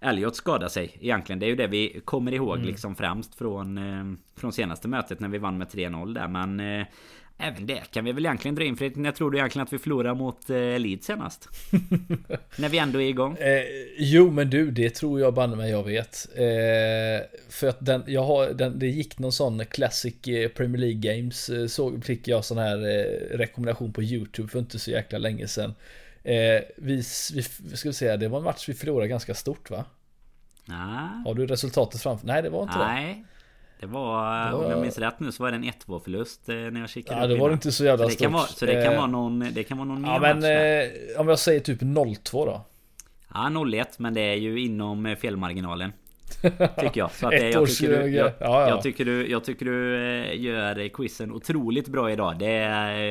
[0.00, 1.38] Elliot skadade sig egentligen.
[1.38, 2.66] Det är ju det vi kommer ihåg mm.
[2.66, 3.80] liksom främst från,
[4.36, 6.28] från senaste mötet när vi vann med 3-0 där.
[6.28, 6.86] Men
[7.40, 9.78] Även det kan vi väl egentligen dra in för jag tror du egentligen att vi
[9.78, 11.48] förlorade mot eh, Leeds senast.
[12.56, 13.36] När vi ändå är igång.
[13.36, 13.62] Eh,
[13.98, 16.28] jo men du, det tror jag banne mig jag vet.
[16.34, 21.14] Eh, för att den, jag har, den, det gick någon sån Classic eh, Premier League
[21.14, 21.48] Games.
[21.48, 25.48] Eh, så fick jag sån här eh, rekommendation på YouTube för inte så jäkla länge
[25.48, 25.74] sedan.
[26.22, 27.02] Eh, vi,
[27.34, 27.42] vi,
[27.76, 29.84] ska vi säga, det var en match vi förlorade ganska stort va?
[30.64, 31.24] Nej.
[31.24, 32.26] Har du resultatet framför?
[32.26, 33.14] Nej det var inte Nej.
[33.14, 33.37] det.
[33.80, 36.48] Det var, det var, om jag minns rätt nu så var det en 1-2 förlust
[36.48, 38.66] eh, när jag kikade Ja det var inte så jävla så det kan vara, Så
[38.66, 41.82] det kan vara någon, det kan vara någon Ja men eh, om jag säger typ
[41.82, 42.60] 0-2 då?
[43.34, 45.92] Ja 0-1 men det är ju inom eh, felmarginalen
[46.80, 47.10] Tycker jag.
[47.10, 48.68] Så att jag, tycker du, jag, ja, ja.
[48.68, 52.38] jag, tycker du, jag tycker du eh, gör quizen otroligt bra idag.
[52.38, 52.64] Det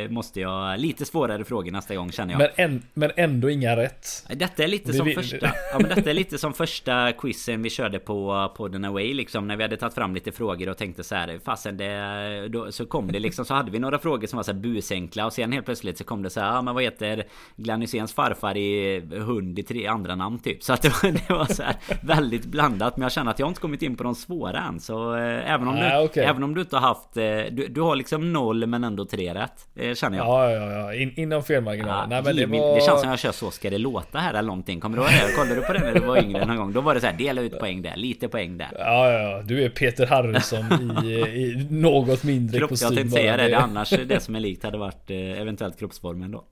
[0.06, 0.80] eh, måste jag...
[0.80, 2.40] Lite svårare frågor nästa gång känner jag.
[2.40, 4.08] Men, en, men ändå inga rätt.
[4.30, 5.52] Detta är lite det som vi, första...
[5.72, 9.48] Ja, men detta är lite som första quizen vi körde på podden Away liksom.
[9.48, 11.40] När vi hade tagit fram lite frågor och tänkte så här.
[11.44, 12.48] Fasen det...
[12.48, 13.46] Då, så kom det liksom.
[13.46, 15.26] Så hade vi några frågor som var så här busenkla.
[15.26, 16.48] Och sen helt plötsligt så kom det så här.
[16.48, 17.24] Ja men vad heter
[17.56, 20.64] Glenn Hyséns farfar i hund i tre andra namn typ.
[20.64, 22.98] Så att det var, det var så här väldigt blandat.
[22.98, 24.80] Men jag känner att jag inte kommit in på de svåra än.
[24.80, 26.24] Så eh, även, om du, ah, okay.
[26.24, 27.18] även om du inte har haft...
[27.18, 29.68] Eh, du, du har liksom noll men ändå tre rätt.
[29.76, 30.28] Eh, känner jag.
[30.28, 30.94] Ja, ja, ja.
[30.94, 32.12] In, inom felmarginalen.
[32.12, 32.76] Ja, det, var...
[32.76, 34.80] det känns som jag kör Så ska det låta här eller någonting.
[34.80, 35.36] Kommer du ihåg det?
[35.36, 36.74] Kollade du på det när du var yngre någon gång?
[36.74, 38.70] Då var det så här, dela ut poäng där, lite poäng där.
[38.80, 39.42] Ja, ja, ja.
[39.42, 40.66] Du är Peter Harrison
[41.06, 42.88] i, i något mindre Kropp, kostym.
[42.88, 43.48] Jag tänkte säga det.
[43.48, 43.58] det.
[43.58, 46.44] Annars det som är likt hade varit eh, eventuellt kroppsformen då.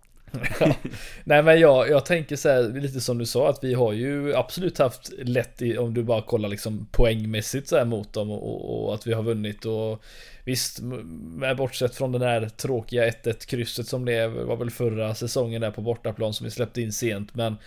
[1.23, 4.35] Nej men jag, jag tänker så här, lite som du sa att vi har ju
[4.35, 8.43] absolut haft lätt i, om du bara kollar liksom poängmässigt så här mot dem och,
[8.43, 10.03] och, och att vi har vunnit och
[10.43, 15.61] visst, med bortsett från den här tråkiga 1-1 krysset som det var väl förra säsongen
[15.61, 17.57] där på bortaplan som vi släppte in sent men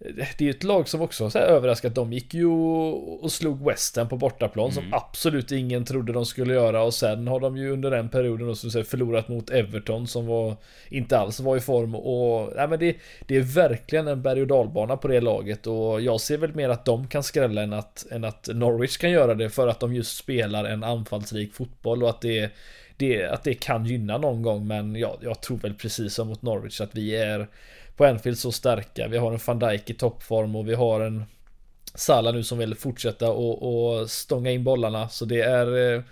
[0.00, 1.94] det är ju ett lag som också har överraskat.
[1.94, 4.74] De gick ju och slog Western på bortaplan mm.
[4.74, 8.46] som absolut ingen trodde de skulle göra och sen har de ju under den perioden
[8.46, 10.56] då, så förlorat mot Everton som var
[10.88, 12.96] inte alls var i form och nej men det,
[13.26, 16.68] det är verkligen en berg och dalbana på det laget och jag ser väl mer
[16.68, 19.94] att de kan skrälla än att, än att Norwich kan göra det för att de
[19.94, 22.50] just spelar en anfallsrik fotboll och att det
[23.00, 26.42] det, att det kan gynna någon gång men jag, jag tror väl precis som mot
[26.42, 27.48] Norwich att vi är
[27.96, 29.08] på Anfield så starka.
[29.08, 31.24] Vi har en van Dijk i toppform och vi har en
[31.94, 35.08] Salah nu som vill fortsätta och, och stånga in bollarna.
[35.08, 35.94] Så det är...
[35.94, 36.02] Eh,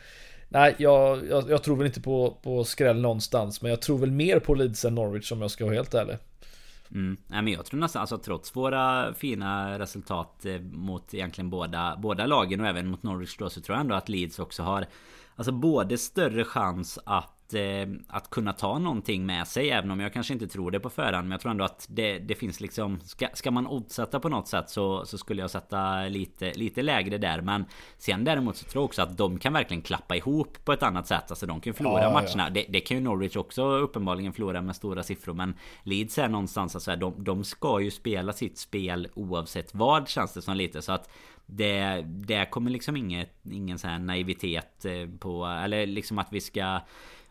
[0.49, 3.63] nej, jag, jag, jag, tror väl inte på, på skräll någonstans.
[3.63, 6.17] Men jag tror väl mer på Leeds än Norwich om jag ska vara helt ärlig.
[6.91, 7.17] Mm.
[7.27, 12.27] Nej, men jag tror nästan, alltså trots våra fina resultat eh, mot egentligen båda, båda
[12.27, 14.87] lagen och även mot Norwich då så tror jag ändå att Leeds också har
[15.39, 20.13] Alltså både större chans att eh, att kunna ta någonting med sig Även om jag
[20.13, 23.01] kanske inte tror det på förhand Men jag tror ändå att det, det finns liksom
[23.01, 27.19] ska, ska man oddsätta på något sätt så, så skulle jag sätta lite, lite lägre
[27.19, 27.41] där.
[27.41, 27.65] Men
[27.99, 31.07] Sen däremot så tror jag också att de kan verkligen klappa ihop på ett annat
[31.07, 31.25] sätt.
[31.31, 32.51] Alltså de kan förlora ja, matcherna ja.
[32.51, 36.75] Det, det, kan ju Norwich också uppenbarligen förlora med stora siffror Men Leeds är någonstans
[36.75, 40.83] alltså, de, de ska ju spela sitt spel oavsett vad känns det som lite.
[40.83, 41.11] Så att
[41.51, 46.41] det, det kommer liksom inget, ingen sån här naivitet eh, på Eller liksom att vi
[46.41, 46.81] ska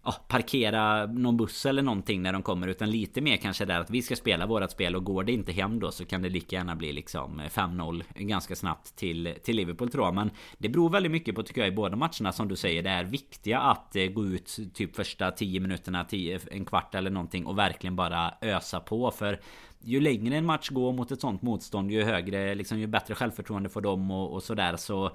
[0.03, 3.89] ja, parkera någon buss eller någonting när de kommer utan lite mer kanske där att
[3.89, 6.55] vi ska spela vårat spel och går det inte hem då så kan det lika
[6.55, 10.15] gärna bli liksom eh, 5-0 ganska snabbt till, till Liverpool tror jag.
[10.15, 12.83] Men det beror väldigt mycket på tycker jag i båda matcherna som du säger.
[12.83, 17.09] Det är viktiga att eh, gå ut typ första 10 minuterna, 10, en kvart eller
[17.09, 19.11] någonting och verkligen bara ösa på.
[19.11, 19.39] För
[19.81, 23.69] ju längre en match går mot ett sånt motstånd ju högre, liksom ju bättre självförtroende
[23.69, 25.11] får de och, och sådär så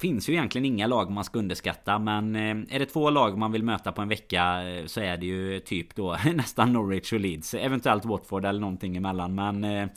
[0.00, 3.52] finns ju egentligen inga lag man ska underskatta men eh, är det två lag man
[3.52, 7.20] vill möta på en vecka eh, så är det ju typ då nästan Norwich och
[7.20, 7.54] Leeds.
[7.54, 9.88] Eventuellt Watford eller någonting emellan men mm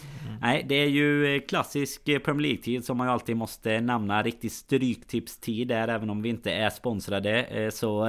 [0.44, 4.24] nej det är ju klassisk Premier League-tid som man ju alltid måste nämna.
[4.24, 7.70] Riktig stryktipstid där även om vi inte är sponsrade.
[7.74, 8.08] Så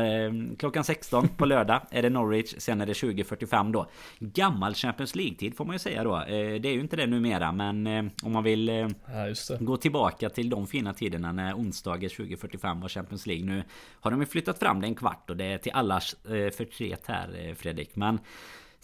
[0.59, 2.55] klockan 16 på lördag är det Norwich.
[2.59, 3.87] Sen är det 20.45 då.
[4.18, 6.24] Gammal Champions League-tid får man ju säga då.
[6.26, 7.87] Det är ju inte det numera men
[8.22, 12.89] om man vill ja, gå tillbaka till de fina tiderna när onsdag onsdagar 2045 var
[12.89, 13.45] Champions League.
[13.45, 13.62] Nu
[14.01, 17.07] har de ju flyttat fram det en kvart och det är till allas eh, förtret
[17.07, 17.97] här eh, Fredrik.
[17.97, 18.18] Men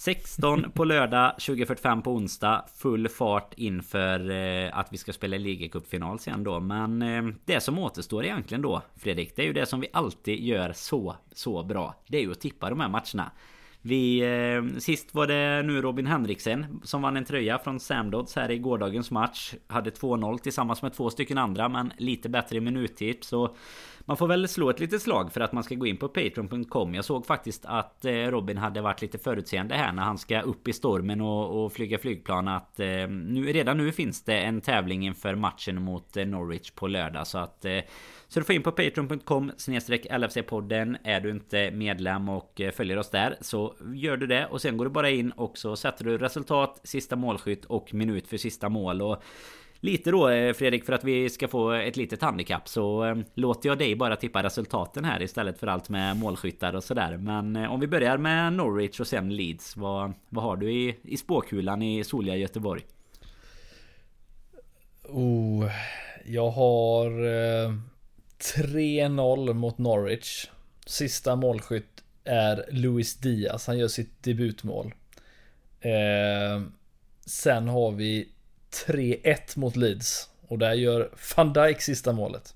[0.00, 2.64] 16 på lördag, 20.45 på onsdag.
[2.76, 6.60] Full fart inför eh, att vi ska spela ligacupfinal sen då.
[6.60, 10.44] Men eh, det som återstår egentligen då Fredrik, det är ju det som vi alltid
[10.44, 11.94] gör så, så bra.
[12.08, 13.30] Det är ju att tippa de här matcherna.
[13.82, 18.50] Vi, eh, sist var det nu Robin Henriksen som vann en tröja från Samdods här
[18.50, 19.54] i gårdagens match.
[19.66, 23.28] Hade 2-0 tillsammans med två stycken andra men lite bättre i minuttips.
[23.28, 23.56] Så
[24.10, 26.94] man får väl slå ett litet slag för att man ska gå in på Patreon.com.
[26.94, 30.68] Jag såg faktiskt att eh, Robin hade varit lite förutseende här när han ska upp
[30.68, 32.48] i stormen och, och flyga flygplan.
[32.48, 36.86] Att eh, nu, redan nu finns det en tävling inför matchen mot eh, Norwich på
[36.86, 37.26] lördag.
[37.26, 37.80] Så att eh,
[38.28, 39.50] så du får in på patreon.com
[40.10, 44.60] LFC-podden Är du inte medlem och eh, följer oss där så gör du det och
[44.60, 48.36] sen går du bara in och så sätter du resultat, sista målskytt och minut för
[48.36, 49.22] sista mål och
[49.82, 53.68] Lite då eh, Fredrik för att vi ska få ett litet handikapp så eh, låter
[53.68, 57.16] jag dig bara tippa resultaten här istället för allt med målskyttar och sådär.
[57.16, 59.76] Men eh, om vi börjar med Norwich och sen Leeds.
[59.76, 62.82] Vad, vad har du i, i spåkulan i soliga Göteborg?
[65.02, 65.70] Oh,
[66.24, 67.10] jag har
[68.40, 70.46] 3-0 mot Norwich.
[70.86, 73.66] Sista målskytt är Luis Diaz.
[73.66, 74.94] Han gör sitt debutmål.
[75.80, 76.62] Eh,
[77.26, 78.28] sen har vi
[78.86, 80.28] 3-1 mot Leeds.
[80.48, 82.54] Och där gör van Dijk sista målet.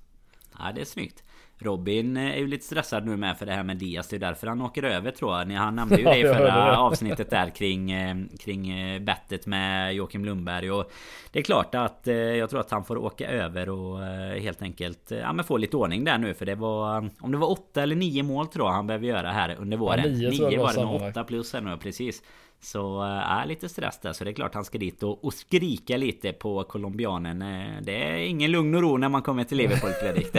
[0.59, 1.23] Ja, det är snyggt.
[1.57, 4.07] Robin är ju lite stressad nu med för det här med Diaz.
[4.07, 5.45] Det är därför han åker över tror jag.
[5.45, 10.25] Han nämnde ju det i förra avsnittet där kring, eh, kring eh, bettet med Joakim
[10.25, 10.71] Lundberg.
[10.71, 10.91] Och
[11.31, 13.99] det är klart att eh, jag tror att han får åka över och
[14.39, 16.33] helt enkelt ja, men få lite ordning där nu.
[16.33, 19.31] För det var om det var åtta eller nio mål tror jag han behöver göra
[19.31, 20.21] här under våren.
[20.21, 22.21] Ja, nio, nio var det med åtta plus här nu precis.
[22.61, 24.13] Så är äh, lite stress där.
[24.13, 27.41] Så det är klart han ska dit och, och skrika lite på colombianen.
[27.41, 30.33] Eh, det är ingen lugn och ro när man kommer till Liverpool Fredrik.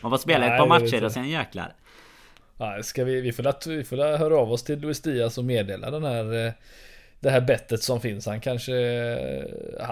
[0.00, 1.74] man får spela Nej, ett par matcher och sen jäklar.
[2.56, 5.90] Nej, ska vi, vi, får, vi får höra av oss till Luis Diaz och meddela
[5.90, 6.52] den här eh,
[7.22, 8.26] det här bettet som finns.
[8.26, 8.72] Han kanske...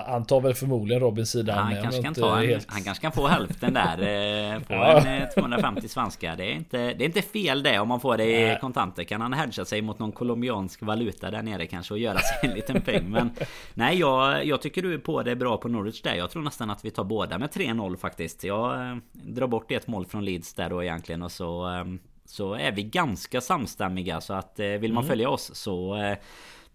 [0.06, 1.54] Han tar väl förmodligen Robins sida.
[1.54, 2.66] Han, kanske kan ta en, helt...
[2.70, 3.98] han kanske kan få hälften där.
[3.98, 5.06] Eh, på ja.
[5.06, 6.36] en 250 eh, svenska.
[6.36, 9.04] Det är, inte, det är inte fel det om man får det i kontanter.
[9.04, 12.54] Kan han hedga sig mot någon colombiansk valuta där nere kanske och göra sig en
[12.54, 13.10] liten peng.
[13.10, 13.30] Men
[13.74, 16.14] nej, jag, jag tycker du är på det bra på Norwich där.
[16.14, 18.44] Jag tror nästan att vi tar båda med 3-0 faktiskt.
[18.44, 21.70] Jag eh, drar bort ett mål från Leeds där då egentligen och så
[22.24, 25.08] så är vi ganska samstämmiga så att vill man mm.
[25.08, 25.96] följa oss så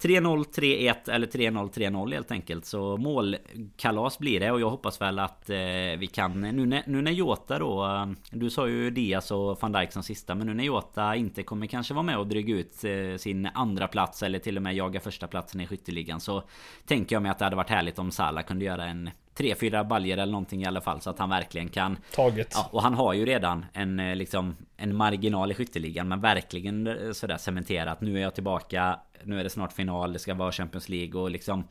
[0.01, 2.65] 3-0, 3-1 eller 3-0, 3-0 helt enkelt.
[2.65, 5.57] Så målkalas blir det och jag hoppas väl att eh,
[5.97, 6.41] vi kan...
[6.41, 7.85] Nu när, nu när Jota då...
[7.85, 10.35] Eh, du sa ju Diaz och van Dijk som sista.
[10.35, 13.87] Men nu när Jota inte kommer kanske vara med och dryga ut eh, sin andra
[13.87, 16.19] plats eller till och med jaga första platsen i skytteligan.
[16.19, 16.43] Så
[16.85, 19.83] tänker jag mig att det hade varit härligt om Salah kunde göra en tre, fyra
[19.83, 22.93] baljer eller någonting i alla fall så att han verkligen kan Taget ja, Och han
[22.93, 28.01] har ju redan en eh, liksom En marginal i skytteligan men verkligen eh, sådär cementerat
[28.01, 31.31] Nu är jag tillbaka Nu är det snart final, det ska vara Champions League och
[31.31, 31.63] liksom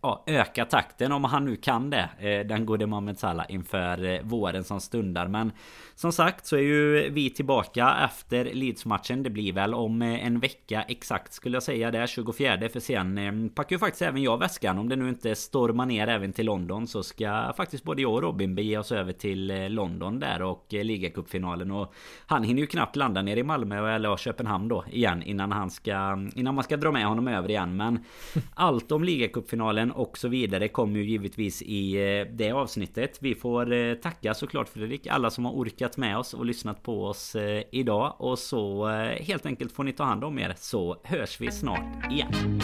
[0.00, 2.08] ja, öka takten om han nu kan det.
[2.18, 5.28] Eh, den gode Mohamed Salah inför eh, våren som stundar.
[5.28, 5.52] Men
[6.00, 9.22] som sagt så är ju vi tillbaka efter Leeds-matchen.
[9.22, 12.06] Det blir väl om eh, en vecka exakt skulle jag säga det.
[12.08, 14.78] 24 för sen packar ju faktiskt även jag väskan.
[14.78, 18.22] Om det nu inte stormar ner även till London så ska faktiskt både jag och
[18.22, 21.70] Robin bege oss över till London där och ligacupfinalen.
[21.70, 21.94] Och
[22.26, 26.26] han hinner ju knappt landa ner i Malmö eller Köpenhamn då igen innan han ska
[26.34, 27.76] innan man ska dra med honom över igen.
[27.76, 28.04] Men
[28.54, 33.18] allt om ligacupfinalen finalen och så vidare kommer ju givetvis i eh, det avsnittet.
[33.20, 37.06] Vi får eh, tacka såklart Fredrik, alla som har orkat med oss och lyssnat på
[37.06, 38.14] oss eh, idag.
[38.18, 42.12] Och så eh, helt enkelt får ni ta hand om er så hörs vi snart
[42.12, 42.60] igen.